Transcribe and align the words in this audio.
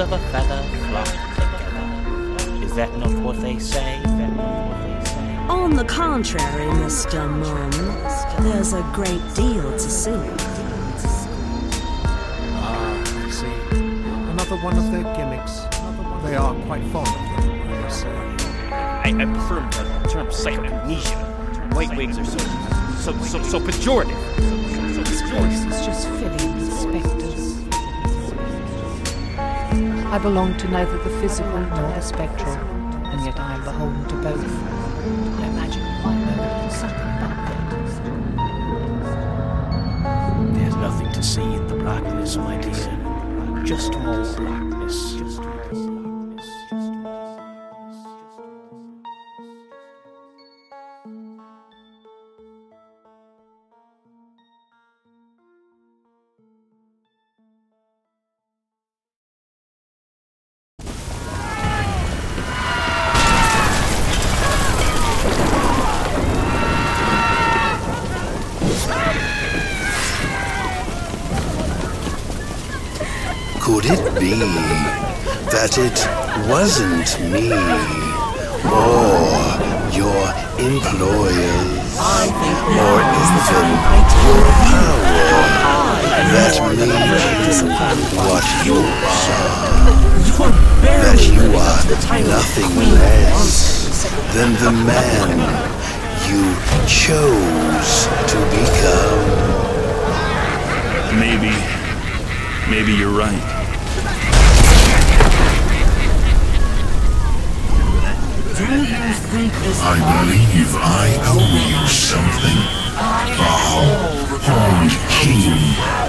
Of 0.00 0.12
a 0.12 0.18
feather 0.30 0.62
flock 0.88 1.06
together. 1.34 2.64
Is 2.64 2.74
that 2.74 2.96
not 2.96 3.12
what 3.22 3.38
they 3.42 3.58
say? 3.58 3.98
On 5.48 5.76
the 5.76 5.84
contrary, 5.84 6.64
Mr. 6.80 7.28
Mum, 7.28 7.70
there's 8.42 8.72
a 8.72 8.82
great 8.94 9.20
deal 9.34 9.70
to 9.72 9.78
see. 9.78 10.10
Ah, 12.56 13.26
I 13.26 13.30
see. 13.30 13.46
Another 14.30 14.56
one 14.64 14.78
of 14.78 14.90
their 14.90 15.02
gimmicks. 15.14 15.64
They 16.24 16.34
are 16.34 16.54
quite 16.64 16.82
fond 16.84 17.08
of 17.08 17.44
them, 17.44 17.70
I 17.70 17.80
must 17.82 18.00
say. 18.00 18.08
I, 18.72 19.14
I 19.18 19.24
prefer 19.26 19.60
the 19.70 20.08
term 20.08 20.28
psychomnesia. 20.28 21.74
White 21.74 21.94
wings 21.94 22.16
are 22.18 22.24
so 22.24 22.38
so 22.96 23.12
so, 23.24 23.42
so 23.42 23.60
pejorative. 23.60 24.16
So, 24.94 24.94
so 24.94 25.02
This 25.02 25.22
place 25.30 25.64
is 25.64 25.86
just 25.86 26.08
filling 26.08 26.69
I 30.10 30.18
belong 30.18 30.56
to 30.56 30.66
neither 30.66 30.98
the 30.98 31.10
physical 31.20 31.60
nor 31.60 31.92
the 31.94 32.00
spectral, 32.00 32.52
and 32.52 33.24
yet 33.24 33.38
I 33.38 33.54
am 33.54 33.62
beholden 33.62 34.08
to 34.08 34.16
both. 34.16 34.44
I 34.44 35.46
imagine 35.46 35.82
a 35.82 36.42
little 36.42 36.70
something 36.70 36.98
about 36.98 37.36
that. 37.46 37.60
There's 40.52 40.74
nothing 40.74 41.12
to 41.12 41.22
see 41.22 41.42
in 41.54 41.64
the 41.68 41.76
blackness, 41.76 42.36
my 42.36 42.56
dear. 42.56 43.62
Just 43.64 43.92
more 43.92 44.24
blackness. 44.34 44.69
That 75.60 75.76
it 75.76 76.00
wasn't 76.48 77.20
me 77.28 77.52
or 78.64 79.28
your 79.92 80.24
employers 80.56 82.00
or 82.80 82.96
even 83.20 83.68
your 84.24 84.48
power 84.72 85.12
that 86.32 86.56
made 86.64 87.04
you 87.44 87.60
what 88.24 88.46
you 88.64 88.80
are? 88.80 89.36
That 90.80 91.20
you 91.28 91.44
are 91.52 91.80
nothing 92.24 92.72
less 92.96 94.08
than 94.32 94.56
the 94.64 94.72
man 94.72 95.28
you 96.24 96.40
chose 96.88 98.08
to 98.32 98.38
become. 98.48 99.28
Maybe. 101.20 101.52
Maybe 102.70 102.92
you're 102.96 103.10
right. 103.10 103.59
I 108.62 109.96
believe 110.20 110.74
I 110.76 111.16
owe 111.32 111.40
you 111.40 111.88
something. 111.88 112.60
The 113.40 113.52
horned 114.44 114.92
king 115.08 115.56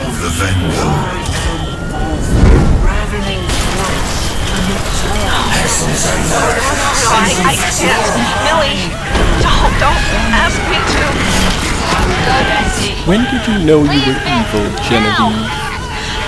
of 0.05 0.19
the 0.21 0.29
Vendor. 0.35 1.21
I, 6.11 7.53
I 7.53 7.55
can't. 7.55 8.03
Millie, 8.43 8.91
don't, 9.39 9.71
don't 9.79 10.03
ask 10.35 10.57
me 10.67 10.75
to. 10.75 11.03
When 13.07 13.21
did 13.31 13.43
you 13.47 13.57
know 13.65 13.79
you 13.85 14.01
were 14.03 14.19
evil, 14.27 14.65
Genevieve? 14.83 15.47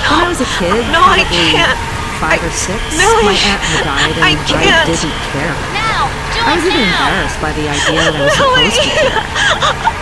When 0.08 0.20
I 0.20 0.26
was 0.30 0.40
a 0.42 0.50
kid, 0.60 0.84
No, 0.92 1.02
I 1.04 1.24
can't. 1.28 1.78
five 2.20 2.40
or 2.44 2.52
six, 2.52 2.80
Millie, 2.96 3.26
my 3.26 3.36
aunt 3.36 3.62
had 3.64 3.84
died 3.84 4.16
and 4.16 4.24
I 4.24 4.36
can't. 4.48 4.88
didn't 4.88 5.18
care. 5.36 5.73
I 6.46 6.56
was 6.56 6.66
even 6.66 6.82
embarrassed 6.82 7.40
by 7.42 7.52
the 7.54 7.66
idea 7.70 8.12
that 8.12 8.20
I 8.20 8.24
was 8.24 8.34
supposed 8.36 8.76
to 8.76 8.84
Millie. 8.84 9.16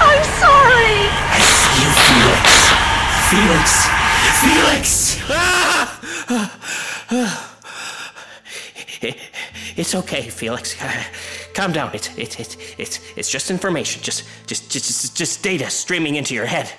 I'm 0.01 0.23
sorry. 0.41 1.05
I 1.29 1.39
see 1.45 1.77
You 1.77 1.89
Felix! 2.01 2.49
Felix! 3.29 3.69
Felix! 4.41 5.21
It's 9.77 9.95
okay, 9.95 10.29
Felix. 10.29 10.75
Calm 11.53 11.71
down. 11.71 11.91
It's 11.93 12.09
it's 12.17 12.39
it's 12.39 12.57
it's 12.77 12.99
it's 13.15 13.29
just 13.29 13.49
information. 13.51 14.01
Just 14.01 14.25
just 14.47 14.69
just 14.71 14.85
just, 14.85 15.17
just 15.17 15.44
data 15.44 15.69
streaming 15.69 16.15
into 16.15 16.33
your 16.33 16.45
head. 16.45 16.71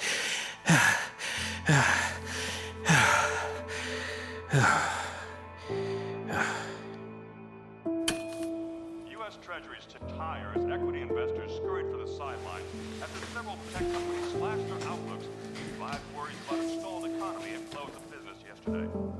As 10.55 10.71
equity 10.71 11.01
investors 11.01 11.51
scurried 11.57 11.87
for 11.91 11.97
the 11.97 12.07
sidelines 12.07 12.67
after 13.03 13.27
several 13.33 13.59
tech 13.73 13.91
companies 13.93 14.33
slashed 14.33 14.69
their 14.69 14.89
outlooks, 14.89 15.27
revived 15.73 16.01
worries 16.17 16.37
about 16.47 16.65
a 16.65 16.69
stalled 16.79 17.05
economy 17.07 17.55
and 17.55 17.71
close 17.71 17.89
of 17.89 18.11
business 18.11 18.37
yesterday. 18.47 19.12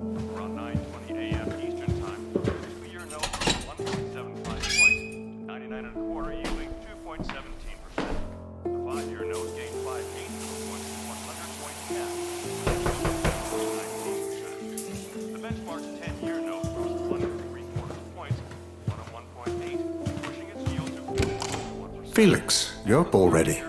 Felix, 22.13 22.75
you're 22.85 23.01
up 23.01 23.15
already. 23.15 23.63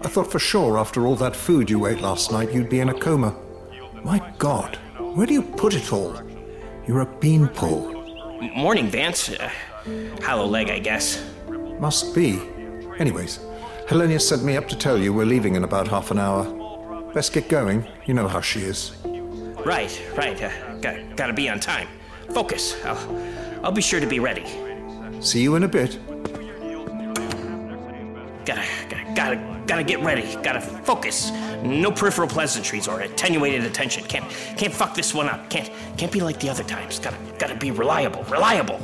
I 0.00 0.08
thought 0.08 0.32
for 0.32 0.38
sure 0.38 0.78
after 0.78 1.06
all 1.06 1.14
that 1.16 1.36
food 1.36 1.68
you 1.68 1.86
ate 1.86 2.00
last 2.00 2.32
night 2.32 2.50
you'd 2.50 2.70
be 2.70 2.80
in 2.80 2.88
a 2.88 2.94
coma. 2.94 3.36
My 4.02 4.32
God, 4.38 4.76
where 4.98 5.26
do 5.26 5.34
you 5.34 5.42
put 5.42 5.74
it 5.74 5.92
all? 5.92 6.18
You're 6.86 7.02
a 7.02 7.06
beanpole. 7.20 7.92
Morning, 8.56 8.88
Vance. 8.88 9.28
Uh, 9.28 9.50
hollow 10.22 10.46
leg, 10.46 10.70
I 10.70 10.78
guess. 10.78 11.22
Must 11.78 12.14
be. 12.14 12.40
Anyways, 12.98 13.40
Helena 13.86 14.18
sent 14.18 14.42
me 14.42 14.56
up 14.56 14.68
to 14.68 14.76
tell 14.76 14.96
you 14.96 15.12
we're 15.12 15.26
leaving 15.26 15.54
in 15.54 15.64
about 15.64 15.86
half 15.86 16.10
an 16.10 16.18
hour. 16.18 16.44
Best 17.12 17.34
get 17.34 17.50
going. 17.50 17.86
You 18.06 18.14
know 18.14 18.26
how 18.26 18.40
she 18.40 18.60
is. 18.60 18.96
Right, 19.66 20.02
right. 20.16 20.42
Uh, 20.42 20.76
got, 20.76 21.14
gotta 21.14 21.34
be 21.34 21.46
on 21.50 21.60
time. 21.60 21.88
Focus. 22.32 22.74
I'll, 22.86 23.22
I'll 23.62 23.72
be 23.72 23.82
sure 23.82 24.00
to 24.00 24.06
be 24.06 24.18
ready. 24.18 24.46
See 25.20 25.42
you 25.42 25.56
in 25.56 25.64
a 25.64 25.68
bit. 25.68 25.98
Gotta, 29.14 29.62
gotta, 29.66 29.84
get 29.84 30.00
ready. 30.00 30.22
Gotta 30.42 30.60
focus. 30.60 31.30
No 31.62 31.90
peripheral 31.90 32.28
pleasantries 32.28 32.88
or 32.88 33.00
attenuated 33.00 33.64
attention. 33.64 34.04
Can't, 34.04 34.28
can't 34.56 34.72
fuck 34.72 34.94
this 34.94 35.14
one 35.14 35.28
up. 35.28 35.48
Can't, 35.50 35.70
can't 35.96 36.12
be 36.12 36.20
like 36.20 36.40
the 36.40 36.48
other 36.48 36.64
times. 36.64 36.98
Gotta, 36.98 37.16
gotta 37.38 37.54
be 37.54 37.70
reliable. 37.70 38.24
Reliable. 38.24 38.80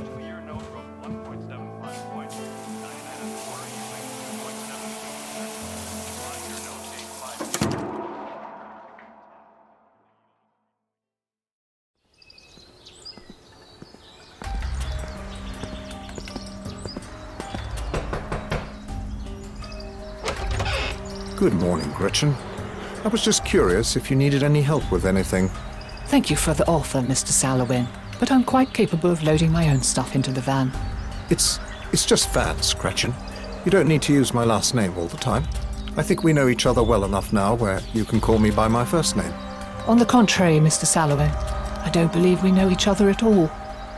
Good 21.49 21.63
morning, 21.63 21.91
Gretchen. 21.93 22.37
I 23.05 23.09
was 23.09 23.25
just 23.25 23.43
curious 23.43 23.97
if 23.97 24.11
you 24.11 24.19
needed 24.19 24.43
any 24.43 24.61
help 24.61 24.93
with 24.93 25.07
anything. 25.07 25.49
Thank 26.09 26.29
you 26.29 26.37
for 26.37 26.53
the 26.53 26.67
offer, 26.69 26.99
Mr. 26.99 27.33
Sallowynn, 27.33 27.89
but 28.21 28.31
I'm 28.31 28.45
quite 28.45 28.75
capable 28.75 29.11
of 29.11 29.23
loading 29.23 29.51
my 29.51 29.71
own 29.71 29.81
stuff 29.81 30.15
into 30.15 30.31
the 30.31 30.43
van. 30.43 30.71
It's 31.31 31.59
it's 31.91 32.05
just 32.05 32.31
Vance, 32.35 32.75
Gretchen. 32.75 33.15
You 33.65 33.71
don't 33.71 33.89
need 33.89 34.03
to 34.03 34.13
use 34.13 34.35
my 34.35 34.45
last 34.45 34.75
name 34.75 34.95
all 34.99 35.07
the 35.07 35.17
time. 35.17 35.45
I 35.97 36.03
think 36.03 36.23
we 36.23 36.35
know 36.35 36.49
each 36.49 36.67
other 36.67 36.83
well 36.83 37.07
enough 37.07 37.33
now 37.33 37.55
where 37.55 37.81
you 37.95 38.05
can 38.05 38.21
call 38.21 38.39
me 38.39 38.51
by 38.51 38.69
my 38.69 38.85
first 38.85 39.17
name. 39.17 39.33
On 39.87 39.97
the 39.97 40.05
contrary, 40.05 40.59
Mr. 40.59 40.85
Sallowynn, 40.85 41.35
I 41.83 41.89
don't 41.89 42.13
believe 42.13 42.43
we 42.43 42.53
know 42.53 42.69
each 42.69 42.87
other 42.87 43.09
at 43.09 43.23
all. 43.23 43.51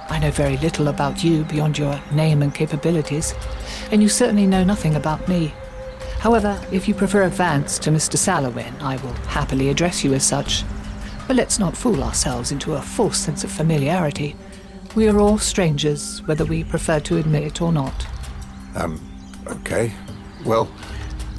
I 0.08 0.20
know 0.20 0.30
very 0.30 0.56
little 0.58 0.86
about 0.86 1.24
you 1.24 1.42
beyond 1.46 1.78
your 1.78 2.00
name 2.12 2.42
and 2.42 2.54
capabilities, 2.54 3.34
and 3.90 4.00
you 4.00 4.08
certainly 4.08 4.46
know 4.46 4.62
nothing 4.62 4.94
about 4.94 5.26
me. 5.26 5.52
However, 6.20 6.60
if 6.70 6.86
you 6.86 6.92
prefer 6.92 7.26
Vance 7.30 7.78
to 7.78 7.90
Mr. 7.90 8.18
Sallowynn, 8.18 8.78
I 8.82 8.98
will 8.98 9.14
happily 9.28 9.70
address 9.70 10.04
you 10.04 10.12
as 10.12 10.22
such. 10.22 10.64
But 11.26 11.36
let's 11.36 11.58
not 11.58 11.74
fool 11.74 12.04
ourselves 12.04 12.52
into 12.52 12.74
a 12.74 12.82
false 12.82 13.16
sense 13.16 13.42
of 13.42 13.50
familiarity. 13.50 14.36
We 14.94 15.08
are 15.08 15.18
all 15.18 15.38
strangers, 15.38 16.20
whether 16.26 16.44
we 16.44 16.62
prefer 16.62 17.00
to 17.00 17.16
admit 17.16 17.44
it 17.44 17.62
or 17.62 17.72
not. 17.72 18.06
Um, 18.74 19.00
okay. 19.46 19.92
Well, 20.44 20.70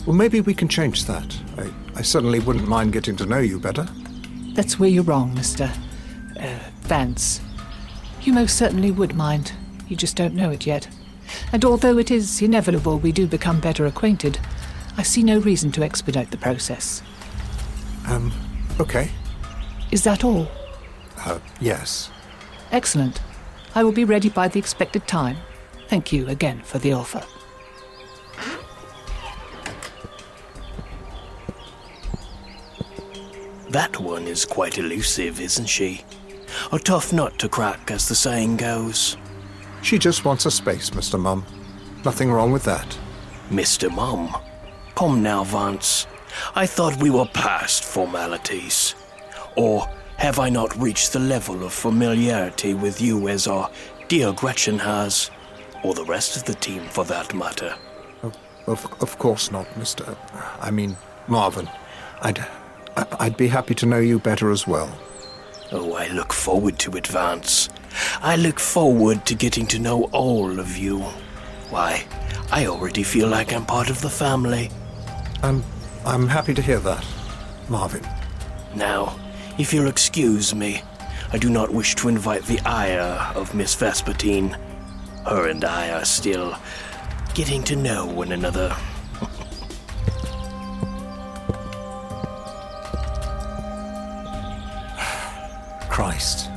well, 0.07 0.15
maybe 0.15 0.41
we 0.41 0.55
can 0.55 0.67
change 0.67 1.05
that. 1.05 1.37
I, 1.57 1.69
I 1.95 2.01
certainly 2.01 2.39
wouldn't 2.39 2.67
mind 2.67 2.91
getting 2.91 3.15
to 3.17 3.25
know 3.27 3.37
you 3.37 3.59
better. 3.59 3.87
That's 4.53 4.79
where 4.79 4.89
you're 4.89 5.03
wrong, 5.03 5.35
Mr. 5.35 5.71
Uh, 6.39 6.59
Vance. 6.81 7.39
You 8.23 8.33
most 8.33 8.57
certainly 8.57 8.89
would 8.89 9.13
mind. 9.13 9.53
You 9.87 9.95
just 9.95 10.15
don't 10.15 10.33
know 10.33 10.49
it 10.49 10.65
yet. 10.65 10.87
And 11.51 11.63
although 11.63 11.99
it 11.99 12.09
is 12.09 12.41
inevitable 12.41 12.97
we 12.97 13.11
do 13.11 13.27
become 13.27 13.59
better 13.59 13.85
acquainted, 13.85 14.39
I 14.97 15.03
see 15.03 15.23
no 15.23 15.39
reason 15.39 15.71
to 15.73 15.83
expedite 15.83 16.31
the 16.31 16.37
process. 16.37 17.01
Um, 18.07 18.31
okay. 18.79 19.09
Is 19.91 20.03
that 20.03 20.23
all? 20.23 20.47
Uh, 21.17 21.39
yes. 21.59 22.11
Excellent. 22.71 23.21
I 23.75 23.83
will 23.83 23.91
be 23.91 24.05
ready 24.05 24.29
by 24.29 24.47
the 24.47 24.59
expected 24.59 25.07
time. 25.07 25.37
Thank 25.87 26.11
you 26.11 26.27
again 26.27 26.61
for 26.61 26.79
the 26.79 26.93
offer. 26.93 27.23
That 33.69 33.97
one 33.99 34.27
is 34.27 34.43
quite 34.43 34.77
elusive, 34.77 35.39
isn't 35.39 35.67
she? 35.67 36.03
A 36.73 36.79
tough 36.79 37.13
nut 37.13 37.39
to 37.39 37.47
crack, 37.47 37.89
as 37.89 38.09
the 38.09 38.15
saying 38.15 38.57
goes. 38.57 39.15
She 39.81 39.97
just 39.97 40.25
wants 40.25 40.45
a 40.45 40.51
space, 40.51 40.89
Mr. 40.89 41.17
Mum. 41.17 41.45
Nothing 42.03 42.31
wrong 42.31 42.51
with 42.51 42.63
that. 42.63 42.97
Mr. 43.49 43.89
Mum. 43.89 44.35
Come 44.95 45.23
now, 45.23 45.43
Vance. 45.43 46.07
I 46.55 46.65
thought 46.65 47.01
we 47.01 47.09
were 47.09 47.25
past 47.25 47.83
formalities. 47.83 48.95
Or 49.55 49.87
have 50.17 50.39
I 50.39 50.49
not 50.49 50.75
reached 50.77 51.13
the 51.13 51.19
level 51.19 51.63
of 51.63 51.73
familiarity 51.73 52.73
with 52.73 53.01
you 53.01 53.27
as 53.27 53.47
our 53.47 53.69
dear 54.07 54.31
Gretchen 54.31 54.79
has? 54.79 55.31
Or 55.83 55.93
the 55.93 56.05
rest 56.05 56.37
of 56.37 56.45
the 56.45 56.53
team, 56.53 56.83
for 56.83 57.03
that 57.05 57.33
matter? 57.33 57.75
Of, 58.67 58.85
of 59.01 59.17
course 59.17 59.51
not, 59.51 59.65
Mr. 59.69 60.15
I 60.61 60.69
mean, 60.69 60.95
Marvin. 61.27 61.69
I'd, 62.21 62.45
I'd 63.19 63.35
be 63.37 63.47
happy 63.47 63.73
to 63.75 63.85
know 63.85 63.99
you 63.99 64.19
better 64.19 64.51
as 64.51 64.67
well. 64.67 64.95
Oh, 65.71 65.93
I 65.95 66.07
look 66.09 66.33
forward 66.33 66.77
to 66.79 66.95
it, 66.97 67.07
Vance. 67.07 67.69
I 68.21 68.35
look 68.35 68.59
forward 68.59 69.25
to 69.25 69.35
getting 69.35 69.65
to 69.67 69.79
know 69.79 70.03
all 70.11 70.59
of 70.59 70.77
you. 70.77 70.99
Why, 71.69 72.05
I 72.51 72.67
already 72.67 73.03
feel 73.03 73.27
like 73.29 73.53
I'm 73.53 73.65
part 73.65 73.89
of 73.89 74.01
the 74.01 74.09
family. 74.09 74.69
I'm, 75.43 75.63
I'm 76.05 76.27
happy 76.27 76.53
to 76.53 76.61
hear 76.61 76.77
that, 76.79 77.03
Marvin. 77.67 78.07
Now, 78.75 79.19
if 79.57 79.73
you'll 79.73 79.87
excuse 79.87 80.53
me, 80.53 80.83
I 81.33 81.39
do 81.39 81.49
not 81.49 81.71
wish 81.71 81.95
to 81.95 82.09
invite 82.09 82.43
the 82.43 82.59
ire 82.59 83.31
of 83.35 83.55
Miss 83.55 83.75
Vespertine. 83.75 84.55
Her 85.25 85.49
and 85.49 85.65
I 85.65 85.89
are 85.91 86.05
still 86.05 86.55
getting 87.33 87.63
to 87.63 87.75
know 87.75 88.05
one 88.05 88.33
another. 88.33 88.69
Christ. 95.89 96.51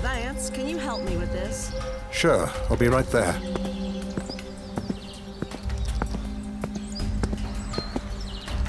Vance, 0.00 0.50
can 0.50 0.68
you 0.68 0.78
help 0.78 1.02
me 1.02 1.16
with 1.16 1.32
this? 1.32 1.72
Sure, 2.12 2.48
I'll 2.70 2.76
be 2.76 2.86
right 2.88 3.06
there. 3.06 3.36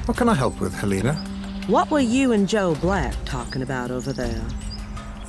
What 0.05 0.17
can 0.17 0.27
I 0.27 0.33
help 0.33 0.59
with, 0.59 0.73
Helena? 0.73 1.13
What 1.67 1.89
were 1.89 2.01
you 2.01 2.33
and 2.33 2.47
Joe 2.47 2.75
Black 2.75 3.15
talking 3.23 3.61
about 3.61 3.89
over 3.89 4.11
there? 4.11 4.43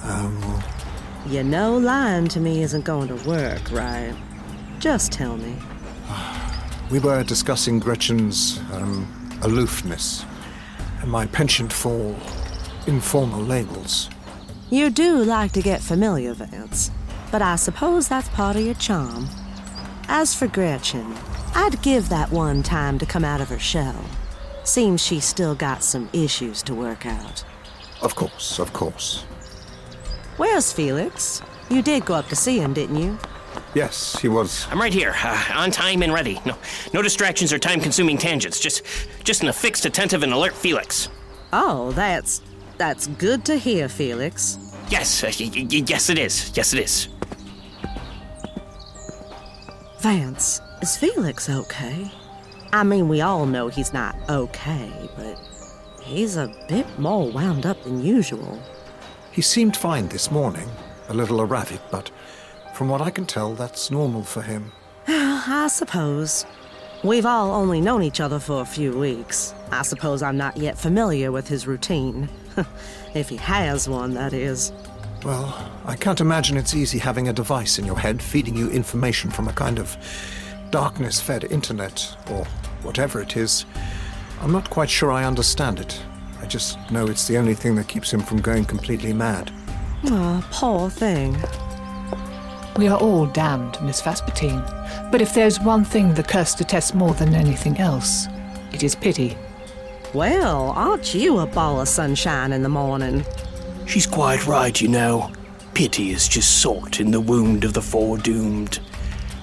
Um, 0.03 0.63
You 1.29 1.45
know, 1.45 1.77
lying 1.79 2.27
to 2.29 2.41
me 2.41 2.63
isn't 2.63 2.85
going 2.85 3.09
to 3.09 3.15
work, 3.29 3.71
right? 3.71 4.13
Just 4.81 5.13
tell 5.13 5.37
me. 5.37 5.57
we 6.91 6.99
were 6.99 7.23
discussing 7.23 7.79
Gretchen's 7.79 8.59
um, 8.73 9.07
aloofness 9.43 10.25
and 11.01 11.11
my 11.11 11.27
penchant 11.27 11.73
for 11.73 12.17
informal 12.89 13.43
labels. 13.43 14.11
You 14.71 14.91
do 14.91 15.23
like 15.23 15.53
to 15.53 15.63
get 15.63 15.83
familiar, 15.83 16.35
Vance, 16.35 16.91
but 17.31 17.43
I 17.43 17.55
suppose 17.57 18.09
that's 18.09 18.29
part 18.31 18.57
of 18.57 18.63
your 18.63 18.75
charm. 18.75 19.29
As 20.09 20.35
for 20.35 20.49
Gretchen, 20.49 21.15
I'd 21.55 21.81
give 21.81 22.09
that 22.09 22.33
one 22.33 22.65
time 22.65 22.99
to 22.99 23.07
come 23.07 23.25
out 23.25 23.41
of 23.41 23.49
her 23.51 23.59
shell. 23.61 24.05
Seems 24.65 25.01
she's 25.05 25.25
still 25.25 25.55
got 25.55 25.83
some 25.85 26.09
issues 26.13 26.63
to 26.65 26.75
work 26.75 27.07
out. 27.07 27.45
Of 28.03 28.15
course, 28.15 28.59
of 28.59 28.73
course. 28.73 29.23
Where's 30.37 30.73
Felix? 30.73 31.43
You 31.71 31.83
did 31.83 32.05
go 32.05 32.15
up 32.15 32.29
to 32.29 32.37
see 32.37 32.59
him, 32.59 32.73
didn't 32.73 32.97
you? 32.97 33.19
Yes, 33.75 34.19
he 34.21 34.29
was. 34.29 34.67
I'm 34.71 34.81
right 34.81 34.93
here, 34.93 35.15
uh, 35.17 35.45
on 35.55 35.71
time 35.71 36.03
and 36.03 36.13
ready. 36.13 36.41
No, 36.45 36.57
no 36.93 37.03
distractions 37.03 37.53
or 37.53 37.59
time-consuming 37.59 38.19
tangents. 38.19 38.59
Just, 38.61 38.83
just 39.23 39.43
an 39.43 39.49
affixed, 39.49 39.85
attentive, 39.85 40.23
and 40.23 40.33
alert 40.33 40.55
Felix. 40.55 41.09
Oh, 41.53 41.93
that's 41.93 42.41
that's 42.79 43.07
good 43.07 43.45
to 43.45 43.57
hear, 43.57 43.89
Felix. 43.89 44.59
Yes, 44.91 45.23
uh, 45.23 45.31
y- 45.39 45.51
y- 45.55 45.67
yes, 45.87 46.11
it 46.11 46.19
is. 46.19 46.51
Yes, 46.57 46.73
it 46.75 46.81
is. 46.81 47.09
Vance, 50.01 50.61
is 50.83 50.97
Felix 50.97 51.49
okay? 51.49 52.11
I 52.75 52.83
mean, 52.83 53.07
we 53.07 53.21
all 53.21 53.47
know 53.47 53.69
he's 53.69 53.93
not 53.93 54.17
okay, 54.29 54.91
but 55.15 55.39
he's 56.03 56.37
a 56.37 56.53
bit 56.69 56.99
more 56.99 57.31
wound 57.31 57.67
up 57.67 57.81
than 57.85 58.05
usual. 58.05 58.61
He 59.31 59.43
seemed 59.43 59.77
fine 59.77 60.09
this 60.09 60.29
morning, 60.29 60.69
a 61.09 61.15
little 61.15 61.41
erratic, 61.41 61.81
but 61.93 62.11
from 62.75 62.89
what 62.89 63.01
I 63.01 63.11
can 63.11 63.27
tell, 63.27 63.55
that's 63.55 63.93
normal 63.93 64.25
for 64.25 64.43
him. 64.43 64.73
I 65.07 65.69
suppose. 65.69 66.47
We've 67.05 67.25
all 67.25 67.53
only 67.53 67.81
known 67.81 68.03
each 68.03 68.21
other 68.21 68.41
for 68.41 68.63
a 68.63 68.67
few 68.67 68.99
weeks. 68.99 69.55
I 69.71 69.83
suppose 69.83 70.21
I'm 70.21 70.37
not 70.37 70.57
yet 70.57 70.77
familiar 70.77 71.31
with 71.31 71.47
his 71.47 71.69
routine. 71.69 72.29
if 73.15 73.29
he 73.29 73.37
has 73.37 73.89
one, 73.89 74.15
that 74.15 74.33
is. 74.33 74.73
Well, 75.25 75.71
I 75.85 75.95
can't 75.95 76.21
imagine 76.21 76.57
it's 76.57 76.75
easy 76.75 76.99
having 76.99 77.29
a 77.29 77.33
device 77.33 77.79
in 77.79 77.85
your 77.85 78.01
head 78.01 78.21
feeding 78.21 78.57
you 78.57 78.69
information 78.69 79.31
from 79.31 79.47
a 79.47 79.53
kind 79.53 79.79
of 79.79 79.97
darkness 80.71 81.21
fed 81.21 81.45
internet, 81.45 82.17
or 82.31 82.45
whatever 82.83 83.21
it 83.21 83.37
is. 83.37 83.65
I'm 84.41 84.53
not 84.53 84.71
quite 84.71 84.91
sure 84.91 85.11
I 85.11 85.25
understand 85.25 85.81
it. 85.81 86.01
I 86.41 86.47
just 86.47 86.79
know 86.91 87.07
it's 87.07 87.27
the 87.27 87.39
only 87.39 87.55
thing 87.55 87.75
that 87.77 87.89
keeps 87.89 88.13
him 88.13 88.21
from 88.21 88.41
going 88.41 88.65
completely 88.65 89.13
mad. 89.13 89.53
Oh, 90.05 90.47
poor 90.51 90.91
thing. 90.91 91.37
We 92.77 92.89
are 92.89 92.99
all 92.99 93.27
damned, 93.27 93.81
Miss 93.83 94.03
Vespertine. 94.03 94.63
But 95.11 95.23
if 95.23 95.33
there's 95.33 95.61
one 95.61 95.85
thing 95.85 96.13
the 96.13 96.23
curse 96.23 96.55
detests 96.55 96.93
more 96.93 97.15
than 97.15 97.35
anything 97.35 97.79
else, 97.79 98.27
it 98.73 98.83
is 98.83 98.95
pity. 98.95 99.39
Well, 100.13 100.71
aren't 100.71 101.15
you 101.15 101.39
a 101.39 101.47
ball 101.47 101.81
of 101.81 101.89
sunshine 101.89 102.53
in 102.53 102.63
the 102.63 102.69
morning? 102.69 103.25
She's 103.87 104.07
quite 104.07 104.47
right, 104.47 104.79
you 104.81 104.89
know. 104.89 105.33
Pity 105.73 106.11
is 106.11 106.29
just 106.29 106.61
salt 106.61 107.01
in 107.01 107.11
the 107.11 107.21
wound 107.21 107.65
of 107.65 107.73
the 107.73 107.81
foredoomed. 107.81 108.81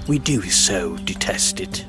We 0.08 0.20
do 0.20 0.42
so 0.44 0.98
detest 0.98 1.60
it. 1.60 1.86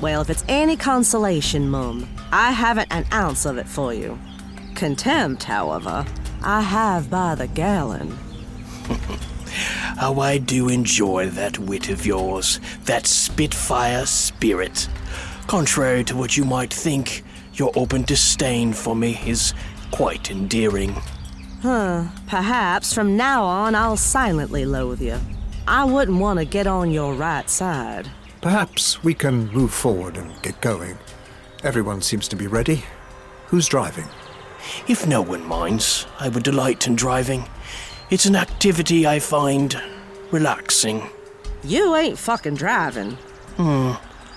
Well, 0.00 0.22
if 0.22 0.30
it's 0.30 0.44
any 0.48 0.76
consolation, 0.76 1.68
Mum, 1.68 2.08
I 2.32 2.52
haven't 2.52 2.88
an 2.90 3.04
ounce 3.12 3.44
of 3.44 3.58
it 3.58 3.68
for 3.68 3.92
you. 3.92 4.18
Contempt, 4.74 5.44
however, 5.44 6.06
I 6.42 6.62
have 6.62 7.10
by 7.10 7.34
the 7.34 7.46
gallon. 7.46 8.16
How 9.96 10.14
oh, 10.14 10.20
I 10.20 10.38
do 10.38 10.68
enjoy 10.68 11.28
that 11.30 11.58
wit 11.58 11.90
of 11.90 12.06
yours, 12.06 12.60
that 12.84 13.06
spitfire 13.06 14.06
spirit. 14.06 14.88
Contrary 15.46 16.02
to 16.04 16.16
what 16.16 16.36
you 16.36 16.44
might 16.44 16.72
think, 16.72 17.22
your 17.54 17.72
open 17.74 18.02
disdain 18.02 18.72
for 18.72 18.96
me 18.96 19.20
is 19.26 19.52
quite 19.90 20.30
endearing. 20.30 20.94
Huh. 21.60 22.06
Perhaps 22.26 22.94
from 22.94 23.18
now 23.18 23.44
on 23.44 23.74
I'll 23.74 23.98
silently 23.98 24.64
loathe 24.64 25.02
you. 25.02 25.18
I 25.66 25.84
wouldn't 25.84 26.18
want 26.18 26.38
to 26.38 26.44
get 26.44 26.66
on 26.66 26.90
your 26.90 27.14
right 27.14 27.48
side. 27.48 28.10
Perhaps 28.40 29.02
we 29.04 29.14
can 29.14 29.48
move 29.48 29.72
forward 29.72 30.16
and 30.16 30.40
get 30.42 30.60
going. 30.60 30.98
Everyone 31.62 32.00
seems 32.00 32.26
to 32.28 32.36
be 32.36 32.46
ready. 32.46 32.84
Who's 33.46 33.68
driving? 33.68 34.08
If 34.88 35.06
no 35.06 35.22
one 35.22 35.44
minds, 35.44 36.06
I 36.18 36.28
would 36.28 36.42
delight 36.42 36.86
in 36.86 36.96
driving. 36.96 37.48
It's 38.10 38.26
an 38.26 38.36
activity 38.36 39.06
I 39.06 39.18
find 39.18 39.80
relaxing. 40.30 41.08
You 41.62 41.94
ain't 41.96 42.18
fucking 42.18 42.54
driving. 42.54 43.12
Hmm. 43.56 43.92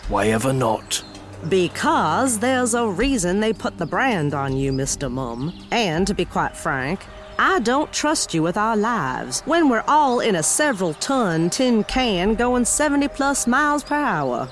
Why 0.10 0.27
ever 0.27 0.51
not? 0.51 1.03
Because 1.48 2.39
there's 2.39 2.74
a 2.74 2.88
reason 2.88 3.39
they 3.39 3.53
put 3.53 3.77
the 3.77 3.86
brand 3.86 4.34
on 4.34 4.56
you, 4.56 4.72
Mr. 4.72 5.10
Mum. 5.12 5.53
And 5.72 6.06
to 6.08 6.13
be 6.13 6.25
quite 6.25 6.56
frank, 6.56 7.06
I 7.46 7.60
don't 7.60 7.92
trust 7.92 8.34
you 8.34 8.42
with 8.42 8.56
our 8.56 8.78
lives 8.78 9.42
when 9.42 9.68
we're 9.68 9.84
all 9.86 10.22
in 10.22 10.36
a 10.36 10.42
several 10.42 10.94
ton 10.94 11.50
tin 11.50 11.84
can 11.84 12.36
going 12.36 12.64
70 12.64 13.10
plus 13.10 13.48
miles 13.48 13.84
per 13.84 13.96
hour. 13.96 14.48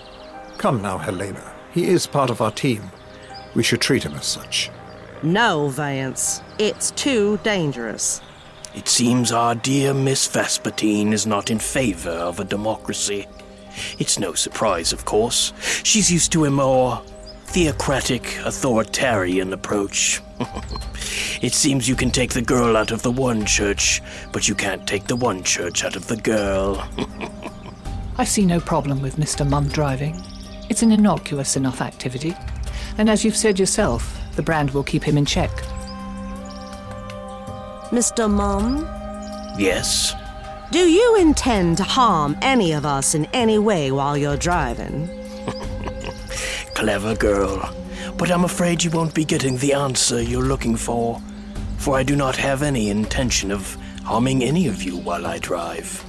Come 0.58 0.82
now, 0.82 0.98
Helena. 0.98 1.54
He 1.72 1.86
is 1.86 2.06
part 2.06 2.30
of 2.30 2.42
our 2.42 2.52
team. 2.52 2.84
We 3.56 3.64
should 3.64 3.80
treat 3.80 4.04
him 4.04 4.16
as 4.16 4.26
such. 4.26 4.72
No, 5.24 5.70
Vance. 5.70 6.42
It's 6.60 6.92
too 6.92 7.40
dangerous. 7.44 8.20
It 8.76 8.90
seems 8.90 9.32
our 9.32 9.56
dear 9.56 9.94
Miss 9.94 10.28
Vespertine 10.28 11.14
is 11.14 11.26
not 11.26 11.50
in 11.50 11.60
favor 11.60 12.10
of 12.10 12.42
a 12.42 12.44
democracy. 12.44 13.26
It's 14.00 14.20
no 14.20 14.34
surprise, 14.34 14.92
of 14.92 15.06
course. 15.06 15.54
She's 15.86 16.12
used 16.12 16.34
to 16.34 16.44
a 16.44 16.52
more 16.52 17.02
theocratic, 17.46 18.38
authoritarian 18.44 19.54
approach. 19.54 20.22
it 21.42 21.54
seems 21.54 21.88
you 21.88 21.96
can 21.96 22.12
take 22.12 22.34
the 22.34 22.42
girl 22.42 22.78
out 22.78 22.92
of 22.92 23.02
the 23.02 23.12
one 23.12 23.46
church, 23.46 24.02
but 24.32 24.48
you 24.48 24.56
can't 24.56 24.88
take 24.88 25.06
the 25.06 25.16
one 25.16 25.44
church 25.44 25.84
out 25.84 25.96
of 25.96 26.08
the 26.08 26.18
girl. 26.18 26.88
I 28.18 28.24
see 28.24 28.46
no 28.46 28.60
problem 28.60 29.02
with 29.02 29.18
Mr. 29.18 29.48
Mum 29.48 29.68
driving. 29.70 30.22
It's 30.70 30.84
an 30.84 30.92
innocuous 30.92 31.56
enough 31.56 31.82
activity. 31.82 32.36
And 32.98 33.10
as 33.10 33.26
you've 33.26 33.36
said 33.36 33.60
yourself, 33.60 34.20
the 34.36 34.44
brand 34.44 34.72
will 34.72 34.84
keep 34.84 35.04
him 35.04 35.18
in 35.18 35.26
check. 35.26 35.52
Mr. 37.92 38.30
Mum, 38.30 38.88
yes? 39.58 40.14
do 40.72 40.90
you 40.90 41.18
intend 41.18 41.78
to 41.78 41.84
harm 41.84 42.38
any 42.42 42.72
of 42.72 42.86
us 42.86 43.14
in 43.14 43.26
any 43.34 43.60
way 43.60 43.92
while 43.92 44.18
you're 44.18 44.38
driving? 44.38 45.10
Clever 46.74 47.16
girl. 47.16 47.81
But 48.22 48.30
I'm 48.30 48.44
afraid 48.44 48.84
you 48.84 48.92
won't 48.92 49.16
be 49.16 49.26
getting 49.26 49.58
the 49.58 49.74
answer 49.74 50.22
you're 50.22 50.44
looking 50.44 50.76
for, 50.76 51.20
for 51.80 51.98
I 51.98 52.04
do 52.04 52.16
not 52.16 52.36
have 52.36 52.62
any 52.62 52.92
intention 52.92 53.50
of 53.52 53.76
harming 54.04 54.44
any 54.44 54.68
of 54.68 54.84
you 54.84 54.96
while 54.96 55.26
I 55.26 55.40
drive. 55.40 56.06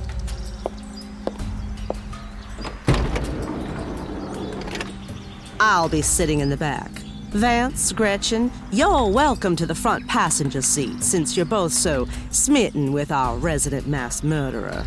I'll 5.58 5.88
be 5.88 6.02
sitting 6.02 6.40
in 6.40 6.50
the 6.50 6.56
back. 6.58 6.90
Vance, 7.30 7.90
Gretchen, 7.92 8.52
you're 8.70 9.08
welcome 9.08 9.56
to 9.56 9.64
the 9.64 9.74
front 9.74 10.06
passenger 10.06 10.60
seat 10.60 11.02
since 11.02 11.34
you're 11.34 11.46
both 11.46 11.72
so 11.72 12.06
smitten 12.30 12.92
with 12.92 13.10
our 13.10 13.38
resident 13.38 13.86
mass 13.86 14.22
murderer. 14.22 14.84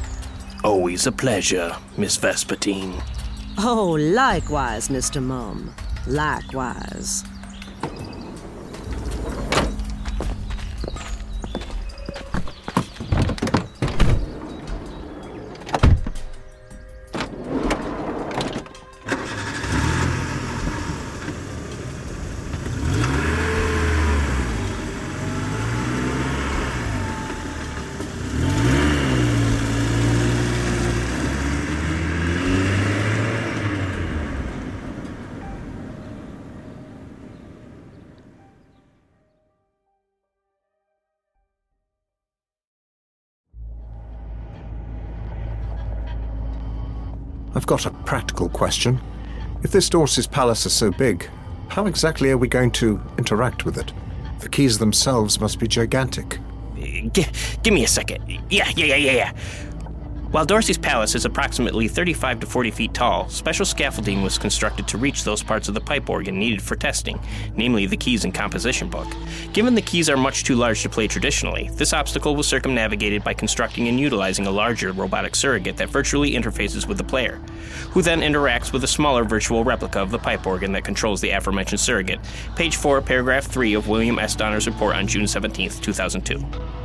Always 0.63 1.07
a 1.07 1.11
pleasure, 1.11 1.75
Miss 1.97 2.19
Vespertine. 2.19 3.01
Oh, 3.57 3.97
likewise, 3.99 4.89
Mr. 4.89 5.23
Mum. 5.23 5.73
Likewise. 6.07 7.23
I've 47.65 47.69
got 47.69 47.87
a 47.87 47.91
practical 48.05 48.47
question. 48.47 49.01
If 49.63 49.71
this 49.71 49.89
Dorsey's 49.89 50.27
palace 50.27 50.67
is 50.67 50.73
so 50.73 50.91
big, 50.91 51.27
how 51.69 51.87
exactly 51.87 52.29
are 52.29 52.37
we 52.37 52.47
going 52.47 52.69
to 52.73 53.01
interact 53.17 53.65
with 53.65 53.79
it? 53.79 53.91
The 54.41 54.49
keys 54.49 54.77
themselves 54.77 55.39
must 55.39 55.57
be 55.57 55.67
gigantic. 55.67 56.37
G- 57.11 57.25
give 57.63 57.73
me 57.73 57.83
a 57.83 57.87
second. 57.87 58.23
Yeah, 58.51 58.69
yeah, 58.75 58.85
yeah, 58.85 58.95
yeah, 58.97 59.11
yeah. 59.13 59.31
While 60.35 60.43
Dorsey's 60.43 60.77
palace 60.77 61.15
is 61.15 61.23
approximately 61.23 61.87
35 61.87 62.41
to 62.41 62.45
40 62.45 62.71
feet 62.71 62.93
tall, 62.93 63.29
special 63.29 63.65
scaffolding 63.65 64.21
was 64.21 64.37
constructed 64.37 64.85
to 64.89 64.97
reach 64.97 65.23
those 65.23 65.41
parts 65.41 65.69
of 65.69 65.75
the 65.75 65.79
pipe 65.79 66.09
organ 66.09 66.37
needed 66.37 66.61
for 66.61 66.75
testing, 66.75 67.17
namely 67.55 67.85
the 67.85 67.95
keys 67.95 68.25
and 68.25 68.33
composition 68.33 68.89
book. 68.89 69.07
Given 69.53 69.75
the 69.75 69.81
keys 69.81 70.09
are 70.09 70.17
much 70.17 70.43
too 70.43 70.55
large 70.55 70.81
to 70.81 70.89
play 70.89 71.07
traditionally, 71.07 71.69
this 71.75 71.93
obstacle 71.93 72.35
was 72.35 72.49
circumnavigated 72.49 73.23
by 73.23 73.33
constructing 73.33 73.87
and 73.87 73.97
utilizing 73.97 74.45
a 74.45 74.51
larger 74.51 74.91
robotic 74.91 75.35
surrogate 75.35 75.77
that 75.77 75.87
virtually 75.87 76.33
interfaces 76.33 76.85
with 76.85 76.97
the 76.97 77.03
player, 77.05 77.37
who 77.91 78.01
then 78.01 78.19
interacts 78.19 78.73
with 78.73 78.83
a 78.83 78.87
smaller 78.87 79.23
virtual 79.23 79.63
replica 79.63 80.01
of 80.01 80.11
the 80.11 80.19
pipe 80.19 80.45
organ 80.45 80.73
that 80.73 80.83
controls 80.83 81.21
the 81.21 81.29
aforementioned 81.29 81.79
surrogate. 81.79 82.19
Page 82.57 82.75
4, 82.75 83.01
paragraph 83.01 83.45
3 83.45 83.73
of 83.75 83.87
William 83.87 84.19
S. 84.19 84.35
Donner's 84.35 84.67
report 84.67 84.97
on 84.97 85.07
June 85.07 85.27
17, 85.27 85.69
2002. 85.69 86.43